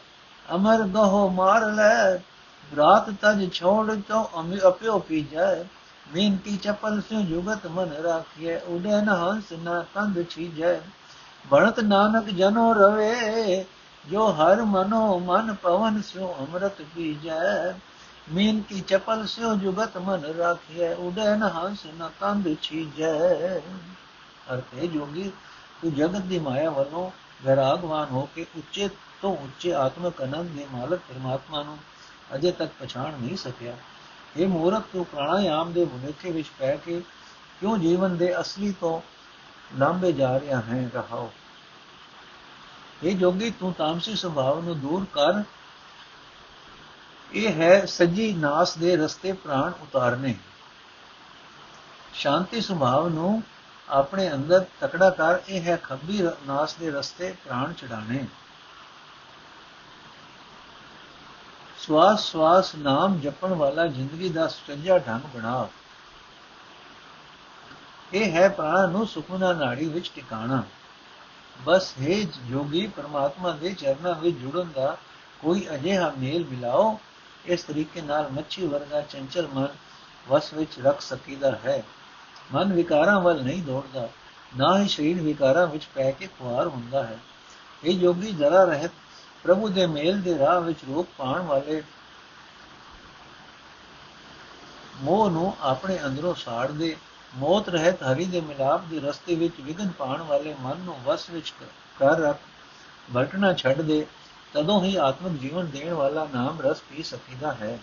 [0.56, 2.16] ਅਮਰ ਗਹੋ ਮਾਰ ਲੈ।
[2.78, 5.64] ਰਾਤ ਤਜ ਛੋੜ ਤੋ ਅਮਿ ਅਪਿਓ ਪੀ ਜਾਏ
[6.14, 10.80] ਮੀਨ ਕੀ ਚਪਲ ਸੇ ਜੁਗਤ ਮਨ ਰਾਖਿਏ ਉਡੇ ਨ ਹੰਸ ਨ ਕੰਦ ਛੀਜੈ।
[11.46, 13.66] ਬਣਤ ਨਾਨਕ ਜਨੋ ਰਵੇ,
[14.06, 17.74] ਜੋ ਹਰ ਮਨੋ ਮਨ ਪਵਨ ਸਿਓ ਅੰਮ੍ਰਿਤ ਪੀਜੈ।
[18.30, 23.60] ਮੀਨ ਕੀ ਚਪਲ ਸਿਓ ਜੁਗਤ ਮਨ ਰਾਖਿਏ ਉਡੇ ਨ ਹੰਸ ਨ ਕੰਦ ਛੀਜੈ।
[24.54, 25.32] ਅਰਥੇ ਜੋਗੀ,
[25.82, 27.12] ਤੂੰ ਜਗਤ ਦੀ ਮਾਇਆ ਵੱਲੋਂ
[27.44, 28.90] ਵਿਰਾਗਵਾਨ ਹੋ ਕੇ ਉੱਚੇ
[29.22, 31.78] ਤੋਂ ਉੱਚੇ ਆਤਮਿਕ ਆਨੰਦ ਦੇ ਮਾਲਕ ਪਰਮਾਤਮਾ ਨੂੰ
[32.36, 33.78] ਅਜੇ ਤੱਕ ਪਛਾਣ ਨਹੀਂ ਸਕਿਆ।
[34.38, 37.02] ਇਹ ਮੂਰਖ, ਤੂੰ ਪ੍ਰਾਣਾਯਾਮ ਦੇ ਭੁਲੇਖੇ ਵਿੱਚ ਪੈ ਕੇ
[37.60, 39.02] ਕਿਉਂ ਜੀਵਨ ਦੇ ਅਸਲੀ ਤੋਂ
[39.78, 41.32] ਲਾਂਬੇ ਜਾ ਰਿਹਾ ਹੈ, ਰਹਾਓ।
[43.04, 45.44] ਇਹ ਜੋਗੀ, ਤੂੰ ਤਾਮਸੀ ਸੁਭਾਵ ਨੂੰ ਦੂਰ ਕਰ
[47.34, 50.36] ਇਹ ਹੈ ਸੱਜੀ ਨਾਸ ਦੇ ਰਸਤੇ ਪ੍ਰਾਣ ਉਤਾਰਨੇ।
[52.14, 53.44] ਸ਼ਾਂਤੀ ਸੁਭਾਵ ਨੂੰ
[53.90, 58.26] ਆਪਣੇ ਅੰਦਰ ਤਕੜਾ ਕਰ, ਇਹ ਹੈ ਖੱਬੀ ਨਾਸ ਦੇ ਰਸਤੇ ਪ੍ਰਾਣ ਚੜਾਣੇ
[61.78, 65.68] ਸਵਾਸ ਸਵਾਸ ਨਾਮ ਜਪਣ ਵਾਲਾ ਜ਼ਿੰਦਗੀ ਦਾ ਸੁਚੱਜਾ ਢੰਗ ਬਣਾ
[68.14, 70.64] ਇਹ ਹੈ ਪ੍ਰਾਣ ਨੂੰ ਸੁਖਨਾ ਨਾੜੀ ਵਿੱਚ ਟਿਕਾਣਾ।
[71.62, 74.98] ਬਸ ਹੈ ਜੋਗੀ ਪਰਮਾਤਮਾ ਦੇ ਚਰਨਾਂ ਵਿੱਚ ਜੁੜਨ ਦਾ
[75.42, 77.00] ਕੋਈ ਅਜਿਹਾ ਮੇਲ ਮਿਲਾਓ
[77.46, 79.68] ਇਸ ਤਰੀਕੇ ਨਾਲ ਮੱਛੀ ਵਰਗਾ ਚੰਚਲ ਮਨ
[80.30, 81.84] ਵਸ ਵਿੱਚ ਰੱਖ ਸਕੀਦਾ ਹੈ।
[82.54, 84.10] ਮਨ ਵਿਕਾਰਾਂ ਵੱਲ ਨਹੀਂ ਦੌੜਦਾ,
[84.58, 87.18] ਨਾ ਹੀ ਸਰੀਰ ਵਿਕਾਰਾਂ ਵਿੱਚ ਪੈ ਕੇ ਖੁਆਰ ਹੁੰਦਾ ਹੈ।
[87.84, 88.92] ਇਹ ਜੋਗੀ ਜਰਾ ਰਹਿਤ
[89.44, 91.82] ਪ੍ਰਭੂ ਦੇ ਮੇਲ ਦੇ ਰਾਹ ਵਿੱਚ ਰੋਕ ਪਾਣ ਵਾਲੇ
[95.02, 96.96] ਮੋਹ ਨੂੰ ਆਪਣੇ ਅੰਦਰੋਂ ਸਾੜ ਦੇ,
[97.36, 101.54] ਮੌਤ ਰਹਿਤ ਹਰੀ ਦੇ ਮਿਲਾਪ ਦੇ ਰਸਤੇ ਵਿੱਚ ਵਿਗਨ ਪਾਣ ਵਾਲੇ ਮਨ ਨੂੰ ਵਸ ਵਿੱਚ
[102.00, 102.38] ਕਰ ਰੱਖ
[103.16, 104.06] ਭਟਕਣਾ ਛੱਡ ਦੇ
[104.54, 107.80] ਤਦੋਂ ਹੀ ਆਤਮਿਕ ਜੀਵਨ ਦੇਣ ਵਾਲਾ ਨਾਮ ਰਸ ਪੀ ਸਕੀਦਾ ਹੈ।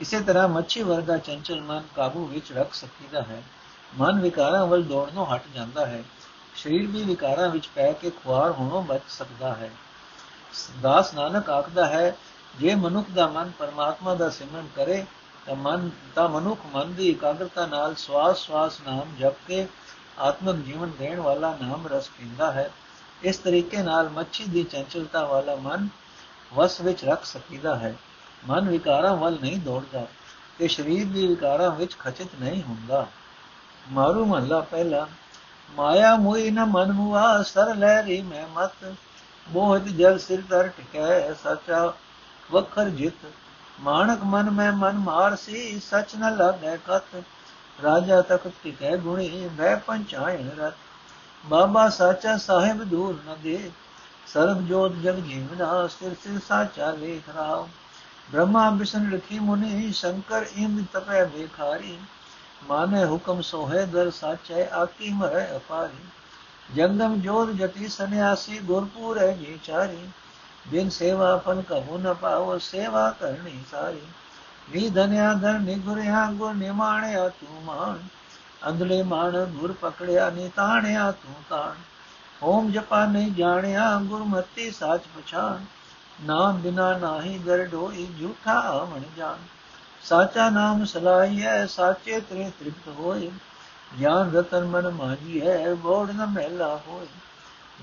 [0.00, 3.42] ਇਸੇ ਤਰ੍ਹਾਂ ਮੱਛੀ ਵਰਗਾ ਚੰਚਲ ਮਨ ਕਾਬੂ ਵਿੱਚ ਰੱਖ ਸਕੀਦਾ ਹੈ।
[3.98, 6.04] ਮਨ ਵਿਕਾਰਾਂ ਵੱਲ ਦੌੜਨੋਂ ਹਟ ਜਾਂਦਾ ਹੈ।
[6.56, 9.70] ਸਰੀਰ ਵੀ ਵਿਕਾਰਾਂ ਵਿੱਚ ਪੈ ਕੇ ਖੁਆਰ ਹੋਣੋਂ ਬਚ ਸਕਦਾ ਹੈ।
[10.80, 12.16] ਦਾਸ ਨਾਨਕ ਆਖਦਾ ਹੈ,
[12.58, 15.06] ਜੇ ਮਨੁੱਖ ਦਾ ਮਨ ਪਰਮਾਤਮਾ ਦਾ ਸਿਮਰਨ ਕਰੇ,
[15.46, 19.66] ਤਾਂ ਮਨ ਤਾਂ ਮਨੁੱਖ ਮਨ ਦੀ ਇਕਾਗਰਤਾ ਨਾਲ ਸਵਾਸ ਸਵਾਸ ਨਾਮ ਜਪ ਕੇ
[20.18, 22.70] ਆਤਮਿਕ ਜੀਵਨ ਦੇਣ ਵਾਲਾ ਨਾਮ ਰਸ ਪੀਂਦਾ ਹੈ।
[23.22, 25.88] ਇਸ ਤਰੀਕੇ ਨਾਲ ਮੱਛੀ ਦੀ ਚੰਚਲਤਾ ਵਾਲਾ ਮਨ
[26.54, 27.94] ਵਸ ਵਿੱਚ ਰੱਖ ਸਕੀਦਾ ਹੈ।
[28.48, 30.06] ਮਨ ਵਿਕਾਰਾਂ ਵੱਲ ਨਹੀਂ ਦੌੜਦਾ
[30.58, 33.06] ਤੇ ਸਰੀਰ ਦੀ ਵਿਕਾਰਾਂ ਵਿੱਚ ਖਚਿਤ ਨਹੀਂ ਹੁੰਦਾ।
[33.92, 35.08] ਮਾਰੂ ਮਹਲਾ ਪਹਿਲਾ,
[35.70, 38.94] ਮਾਇਆ ਮੋਈ ਨ ਮਨ ਮੁਆ ਸਰ ਲਹਿਰੀ ਮੈਂ ਮਤ,
[39.48, 41.92] ਮੋਹਿਤ ਜਲ ਸਿਰ ਤਰ ਟਿਕੈ ਸਚਾ
[42.52, 43.26] ਵਖਰ ਜਿਤ।
[43.80, 47.22] ਮਾਨਕ ਮਨ ਮੈਂ ਮਨ ਮਾਰ ਸੀ, ਸਚ ਨ ਲਾਗੈ ਕਤ।
[47.82, 50.74] ਰਾਜਾ ਤਖਤ ਟਿਕੈ ਗੁਣੀ ਭੈ ਪੰਚਾਇਣ ਰਤ।
[51.46, 53.70] ਬਾਬਾ ਸਾਚਾ ਸਾਹਿਬ ਦੂਰ ਨ ਦੇ,
[54.26, 57.68] ਸਰਬ ਜੋਤ ਜਗ ਜੀਵਨਾ ਸਿਰ ਸਿਰ ਸਾਚਾ ਵੇਖ ਰਾਮ।
[58.32, 61.98] ਬ੍ਰਹਮਾ ਵਿਸ਼ਨ ਰਖੀ ਮੁਨੀ, ਸ਼ੰਕਰ ਇੰਦ ਤਪੈ ਵੇਖਾਰੀ
[62.68, 66.06] ਮਾਨੇ ਹੁਕਮ ਸੋਹੇ, ਦਰ ਸਾਚੈ, ਆਕੀ ਮਰੈ ਅਪਾਰੀ।
[66.74, 70.08] ਜੰਗਮ ਜੋਤ ਜਤੀ ਸੰਿਆਸੀ ਗੁਰਪੂਰ ਹੈ ਜੀ ਚਾਰੀ
[70.68, 74.02] ਬਿਨ ਸੇਵਾ ਫਲ ਕਹੂ ਨ ਪਾਵੋ, ਸੇਵਾ ਕਰਨੀ ਸਾਰੀ।
[74.74, 77.98] ਨੀ ਧਨਿਆ ਧਨ ਨਿਗੁਰਿਆ ਗੁਰ ਨਿਮਾਣਿਆ ਤੂ ਮਾਨ
[78.68, 81.74] ਅੰਦਲੇ ਮਾਣ ਗੁਰ ਪਕੜਿਆ ਨੇ ਤਾਣਿਆ ਤੂੰ ਤਾਣ।
[82.42, 85.64] ਓਮ ਜਪਾ ਨਹੀਂ ਜਾਣਿਆ ਗੁਰਮਤੀ ਸਾਚ ਪਛਾਣ।
[86.26, 89.36] ਨਾਮ ਬਿਨਾ ਨਾਹੀ ਦਰ ਢੋਈ ਝੂਠਾ ਆਵਣ ਜਾਣ।
[90.02, 93.30] ਸਾਚਾ ਨਾਮ ਸਲਾਈ ਹੈ ਸਾਚੇ ਤਰੇ ਤ੍ਰਿਪਤ ਹੋਏ।
[94.00, 97.06] ਗਿਆਨ ਰਤਨ ਮਨ ਮਾਜੀ ਹੈ ਬੋੜ ਨ ਮਹਿਲਾ ਹੋਏ।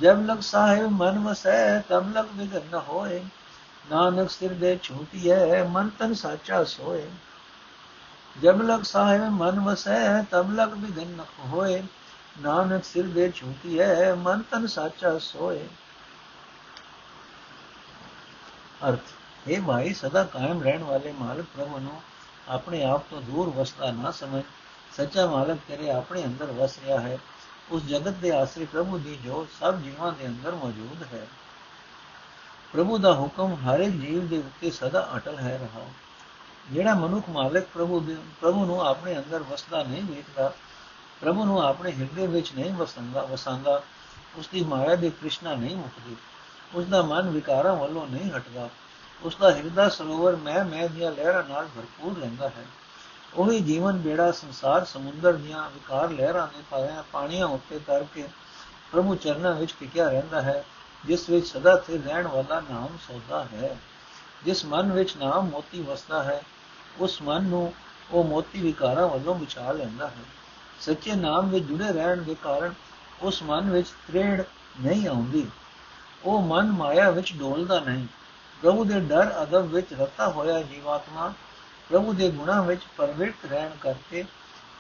[0.01, 3.23] ਜਬ ਲਗ ਸਾਹਿਬ ਮਨ ਵਸੈ, ਤਬ ਲਗ ਵਿਗਨ ਹੋਏ।
[3.91, 7.09] ਨਾਨਕ ਸਿਰ ਦੇ ਛੂਟੀ ਹੈ ਮਨ ਤਨ ਸਾਚਾ ਸੋਏ।
[8.41, 11.83] ਜਬ ਲਗ ਸਾਹਿਬ ਮਨ ਵਸੈ, ਤਬ ਲਗ ਵਿਗਨ ਨ ਹੋਏ।
[12.41, 15.67] ਨਾਨਕ ਸਿਰ ਦੇ ਛੂਟੀ ਹੈ, ਮਨ ਤਨ ਸਾਚਾ ਸੋਏ।
[18.89, 18.99] ਅਰਥ
[19.47, 22.01] ਇਹ ਭਾਈ ਸਦਾ ਕਾਇਮ ਰਹਿਣ ਵਾਲੇ ਮਾਲਕ ਪ੍ਰਭੂ ਨੂੰ
[22.49, 24.43] ਆਪਣੇ ਆਪ ਤੋਂ ਦੂਰ ਵਸਦਾ ਨਾ ਸਮਝ।
[24.97, 27.17] ਸੱਚਾ ਮਾਲਕ ਤੇਰੇ ਆਪਣੇ ਅੰਦਰ ਵਸ ਰਿਹਾ ਹੈ।
[27.71, 31.27] ਉਸ ਜਗਤ ਦੇ ਆਸਰੇ ਪ੍ਰਭੂ ਦੀ ਜੋਤ ਸਭ ਜੀਵਾਂ ਦੇ ਅੰਦਰ ਮੌਜੂਦ ਹੈ।
[32.73, 35.85] ਪ੍ਰਭੂ ਦਾ ਹੁਕਮ ਹਰ ਇੱਕ ਜੀਵ ਦੇ ਉੱਤੇ ਸਦਾ ਅਟਲ ਹੈ ਰਹਾ
[36.71, 40.53] ਜਿਹੜਾ ਮਨੁੱਖ ਮਾਲਕ ਪ੍ਰਭੂ ਦੇ ਪ੍ਰਭੂ ਨੂੰ ਆਪਣੇ ਅੰਦਰ ਵਸਦਾ ਨਹੀਂ ਵੇਖਦਾ,
[41.21, 43.83] ਪ੍ਰਭੂ ਨੂੰ ਆਪਣੇ ਹਿਰਦੇ ਵਿੱਚ ਨਹੀਂ ਵਸੰਦਾ ਵਸਾਂਦਾ
[44.37, 46.15] ਉਸ ਦੀ ਮਾਇਆ ਦੇ ਕ੍ਰਿਸ਼ਨਾ ਨਹੀਂ ਮੁਕਦੀ
[46.75, 48.69] ਉਸ ਦਾ ਮਨ ਵਿਕਾਰਾਂ ਵੱਲੋਂ ਨਹੀਂ ਹਟਦਾ
[49.23, 52.65] ਉਸ ਦਾ ਹਿਰਦਾ ਸਰੋਵਰ ਮੈਂ ਮੈਂ ਦੀਆਂ ਲਹਿਰਾਂ ਨਾਲ ਭਰਪੂਰ ਰਹਿੰਦਾ ਹੈ।
[53.35, 58.27] ਉਹੀ ਜੀਵਨ ਬੇੜਾ ਸੰਸਾਰ ਸਮੁੰਦਰ ਦੀਆਂ ਵਿਕਾਰ ਲਹਿਰਾਂ ਦੇ ਪਾਇਆ ਪਾਣੀਆਂ ਉੱਤੇ ਤਰ ਕੇ
[58.91, 60.63] ਪ੍ਰਭੂ ਚਰਨਾਂ ਵਿੱਚ ਟਿਕਿਆ ਰਹਿੰਦਾ ਹੈ,
[61.05, 63.77] ਜਿਸ ਵਿੱਚ ਸਦਾ ਸਥਿਰ ਰਹਿਣ ਵਾਲਾ ਨਾਮ ਸੌਦਾ ਹੈ,
[64.45, 66.41] ਜਿਸ ਮਨ ਵਿੱਚ ਨਾਮ ਮੋਤੀ ਵਸਦਾ ਹੈ
[66.97, 67.73] ਉਸ ਮਨ ਨੂੰ
[68.11, 70.23] ਉਹ ਮੋਤੀ ਵਿਕਾਰਾਂ ਵੱਲੋਂ ਬਚਾ ਲੈਂਦਾ ਹੈ।
[70.79, 72.73] ਸੱਚੇ ਨਾਮ ਵਿੱਚ ਜੁੜੇ ਰਹਿਣ ਦੇ ਕਾਰਨ
[73.21, 74.43] ਉਸ ਮਨ ਵਿੱਚ ਤ੍ਰੇੜ
[74.81, 75.47] ਨਹੀਂ ਆਉਂਦੀ।
[76.25, 78.07] ਉਹ ਮਨ ਮਾਇਆ ਵਿੱਚ ਡੋਲਦਾ ਨਹੀਂ।
[78.61, 81.33] ਪ੍ਰਭੂ ਦੇ ਡਰ, ਅਦਬ ਵਿੱਚ ਰਤਾ ਹੋਇਆ ਜੀਵਾਤਮਾ
[81.89, 84.25] ਪ੍ਰਭੂ ਦੇ ਗੁਣਾਂ ਵਿੱਚ ਪਰਵਿਰਤ ਰਹਿਣ ਕਰਕੇ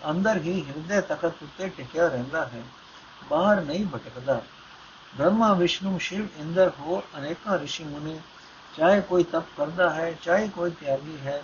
[0.09, 2.63] ਅੰਦਰ ਹੀ ਹਿਰਦੇ ਤਖਤ ਉੱਤੇ ਟਿਕਿਆ ਰਹਿੰਦਾ ਹੈ।
[3.29, 4.41] ਬਾਹਰ ਨਹੀਂ ਭਟਕਦਾ।
[5.15, 8.19] ਬ੍ਰਹਮਾ, ਵਿਸ਼ਨੂੰ, ਸ਼ਿਵ, ਇੰਦਰ ਹੋਰ ਅਨੇਕਾਂ ઋષਿ ਮੁਨੀ
[8.77, 11.43] ਚਾਹੇ ਕੋਈ ਤਪ ਕਰਦਾ ਹੈ, ਚਾਹੇ ਕੋਈ ਤਿਆਗੀ ਹੈ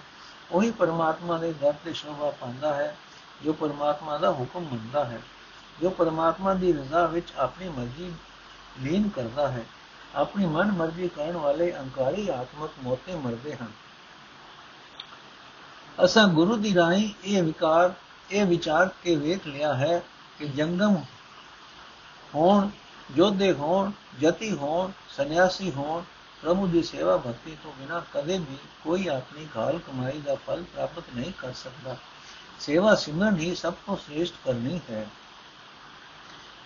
[0.52, 2.98] ਉਹੀ ਪਰਮਾਤਮਾ ਦੇ ਦਰ ਤੇ ਸ਼ੋਭਾ ਪਾਉਂਦਾ ਹੈ,
[3.44, 5.22] ਜੋ ਪਰਮਾਤਮਾ ਦਾ ਹੁਕਮ ਮੰਨਦਾ ਹੈ,
[5.82, 8.14] ਜੋ ਪਰਮਾਤਮਾ ਦੀ ਰਜ਼ਾ ਵਿੱਚ ਆਪਣੀ ਮਰਜ਼ੀ
[8.80, 9.66] ਲੀਨ ਕਰਦਾ ਹੈ।
[10.16, 13.72] ਆਪਣੀ ਮਨ ਮਰਜ਼ੀ ਕਰਨ ਵਾਲੇ ਅਹੰਕਾਰੀ ਆਤਮਕ ਮੋਤੇ ਮਰਦੇ ਹਨ।
[16.06, 17.94] ਅਸਾਂ ਗੁਰੂ ਦੀ ਰਾਹੀਂ ਇਹ ਵਿਕਾਰ,
[18.32, 20.04] ਇਹ ਵਿਚਾਰ ਕੇ ਵੇਖ ਲਿਆ ਹੈ
[20.40, 20.96] ਕਿ ਜੰਗਮ
[22.36, 22.70] ਹੋਣ
[23.12, 26.04] ਜੋਧੇ ਹੋਣ, ਜਤੀ ਹੋਣ, ਸੰਨਿਆਸੀ ਹੋਣ
[26.46, 31.04] ਪ੍ਰਭੂ ਦੀ ਸੇਵਾ ਭਗਤੀ ਤੋਂ ਬਿਨਾ ਕਦੇ ਵੀ ਕੋਈ ਆਪਣੀ ਘਾਲ ਕਮਾਈ ਦਾ ਫਲ ਪ੍ਰਾਪਤ
[31.16, 31.98] ਨਹੀਂ ਕਰ ਸਕਦਾ।
[32.60, 35.08] ਸੇਵਾ ਸਿਮਰਨ ਹੀ ਸਭ ਤੋਂ ਸ੍ਰੇਸ਼ਟ ਕਰਨੀ ਹੈ।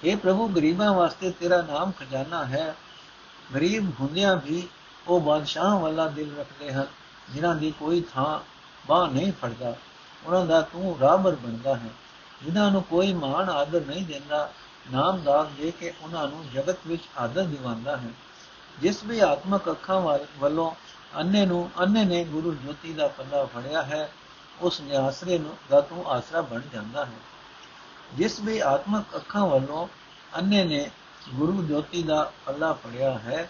[0.04, 2.76] ਇਹ ਪ੍ਰਭੂ, ਗਰੀਬਾਂ ਵਾਸਤੇ ਤੇਰਾ ਨਾਮ ਖਜ਼ਾਨਾ ਹੈ।
[3.56, 4.68] ਗਰੀਬ ਹੁੰਦਿਆਂ ਵੀ
[5.08, 6.88] ਉਹ ਬਾਦਸ਼ਾਹ ਵਾਲਾ ਦਿਲ ਰੱਖਦੇ ਹਨ,
[7.30, 8.40] ਜਿਨ੍ਹਾਂ ਦੀ ਕੋਈ ਥਾਂ
[8.88, 9.76] ਬਾਹ ਨਹੀਂ ਫੜਦਾ।
[10.26, 11.90] ਉਹਨਾਂ ਦਾ ਤੂੰ ਰਾਬਰ ਬਣਦਾ ਹੈ।
[12.44, 14.54] ਜਿਨ੍ਹਾਂ ਨੂੰ ਕੋਈ ਮਾਣ ਆਦਰ ਨਹੀਂ ਦਿੰਦਾ
[14.92, 18.10] ਨਾਮ ਦਾਸ ਦੇ ਕੇ ਉਹਨਾਂ ਨੂੰ ਜਗਤ ਵਿੱਚ ਆਦਰ ਦਿਵਾਉਂਦਾ ਹੈ।
[18.82, 20.72] ਜਿਸ ਵੀ ਆਤਮਕ ਅੱਖਾਂ ਵੱਲੋਂ
[21.20, 24.12] ਅੰਨੇ ਨੂੰ ਅੰਨੇ ਨੇ ਗੁਰੂ ਜੋਤੀ ਦਾ ਪੱਲਾ ਫੜਿਆ ਹੈ,
[24.62, 27.20] ਉਸ ਨੇ ਆਸਰੇ ਨੂੰ ਦਾ ਤੂੰ ਆਸਰਾ ਬਣ ਜਾਂਦਾ ਹੈ।
[28.14, 29.88] ਜਿਸ ਵੀ ਆਤਮਕ ਅੱਖਾਂ ਵੱਲੋਂ
[30.38, 30.92] ਅੰਨੇ ਨੇ
[31.34, 33.50] ਗੁਰੂ ਜੋਤੀ ਦਾ ਪੱਲਾ ਫੜਿਆ ਹੈ,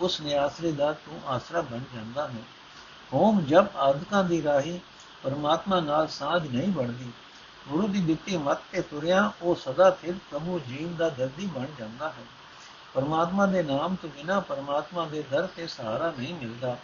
[0.00, 2.42] ਉਸ ਨੇ ਆਸਰੇ ਦਾ ਤੂੰ ਆਸਰਾ ਬਣ ਜਾਂਦਾ ਹੈ।
[3.12, 4.80] ਹੋਮ ਜਬ ਆਦਿਕਾਂ ਦੀ ਰਾਹੀ
[5.22, 7.10] ਪਰਮਾਤਮਾ ਨਾਲ ਸਾਝ ਨਹੀਂ ਬਣਦੀ।
[7.68, 12.08] ਗੁਰੂ ਦੀ ਦਿੱਤੀ ਮਤ ਤੇ ਤੁਰਿਆ ਉਹ ਸਦਾ ਫਿਰ ਪ੍ਰਭੂ ਜੀਵ ਦਾ ਦਰਦੀ ਬਣ ਜਾਂਦਾ
[12.08, 12.39] ਹੈ।
[12.94, 16.76] ਪਰਮਾਤਮਾ ਦੇ ਨਾਮ ਤੋਂ ਬਿਨਾ ਪਰਮਾਤਮਾ ਦੇ ਦਰ ਤੇ ਸਹਾਰਾ ਨਹੀਂ ਮਿਲਦਾ।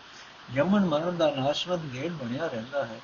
[0.55, 3.01] ਜਮਨ ਮਰਨ ਦਾ ਨਾਸ਼ਵਤ ਗੇੜ ਬਣਿਆ ਰਹਿੰਦਾ ਹੈ।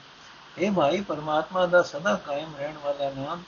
[0.59, 3.43] ਇਹ ਭਾਈ, ਪਰਮਾਤਮਾ ਦਾ ਸਦਾ ਕਾਇਮ ਰਹਿਣ ਵਾਲਾ ਨਾਮ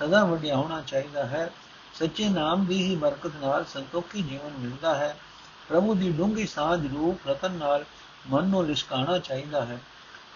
[0.00, 1.50] ਸਦਾ ਵਡਿਆਉਣਾ ਚਾਹੀਦਾ ਹੈ।
[1.94, 5.16] ਸੱਚੇ ਨਾਮ ਦੀ ਹੀ ਬਰਕਤ ਨਾਲ ਸੰਤੋਖੀ ਜੀਵਨ ਮਿਲਦਾ ਹੈ।
[5.68, 7.84] ਪ੍ਰਭੂ ਦੀ ਡੂੰਗੀ ਸਾਧ ਰੂਪ ਰਤਨ ਨਾਲ
[8.30, 9.78] ਮਨ ਨੂੰ ਲਿਸ਼ਕਾਣਾ ਚਾਹੀਦਾ ਹੈ।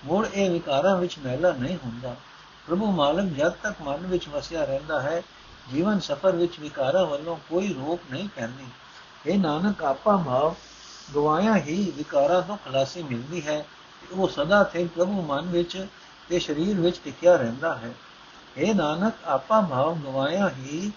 [0.05, 2.17] ਮੋੜ ਇਹ ਵਿਕਾਰਾਂ ਵਿੱਚ ਮਹਿਲਾ ਨਹੀਂ ਹੁੰਦਾ।
[2.67, 5.23] ਪ੍ਰਭੂ ਮਾਲਕ ਜਦ ਤੱਕ ਮਨ ਵਿੱਚ ਵਸਿਆ ਰਹਿੰਦਾ ਹੈ
[5.73, 8.67] ਜੀਵਨ ਸਫਰ ਵਿੱਚ ਵਿਕਾਰਾਂ ਵੱਲੋਂ ਕੋਈ ਰੋਕ ਨਹੀਂ ਪੈਂਦੀ।
[9.27, 10.55] ਇਹ ਨਾਨਕ, ਆਪਾ ਭਾਵ
[11.15, 13.67] ਗਵਾਇਆ ਹੀ ਵਿਕਾਰਾਂ ਤੋਂ ਖਲਾਸੀ ਮਿਲਦੀ ਹੈ
[14.13, 15.87] ਉਹ ਸਦਾ ਥੇ ਪ੍ਰਭੂ ਮਨ ਵਿੱਚ
[16.29, 17.95] ਤੇ ਸਰੀਰ ਵਿੱਚ ਟਿਕਿਆ ਰਹਿੰਦਾ ਹੈ।
[18.57, 20.93] ਇਹ ਨਾਨਕ, ਆਪਾ ਭਾਵ ਗਵਾਇਆ ਹੀ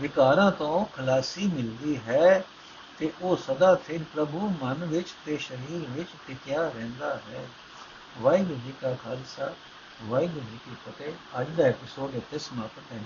[0.00, 2.44] ਵਿਕਾਰਾਂ ਤੋਂ ਖਲਾਸੀ ਮਿਲਦੀ ਹੈ
[2.98, 7.48] ਤੇ ਉਹ ਸਦਾ ਸਿਰ ਪ੍ਰਭੂ ਮਨ ਵਿੱਚ ਤੇ ਸਰੀਰ ਵਿੱਚ ਟਿਕਿਆ ਰਹਿੰਦਾ ਹੈ।
[8.18, 9.52] ਵਾਹਿਗੁਰੂ ਜੀ ਕਾ ਖਾਲਸਾ,
[10.02, 13.00] ਵਾਹਿਗੁਰੂ ਜੀ ਕੀ ਫਤਿਹ। ਅੱਜ ਦਾ ਐਪੀਸੋਡ ਇੱਥੇ ਸਮਾਪਤ ਹੈ।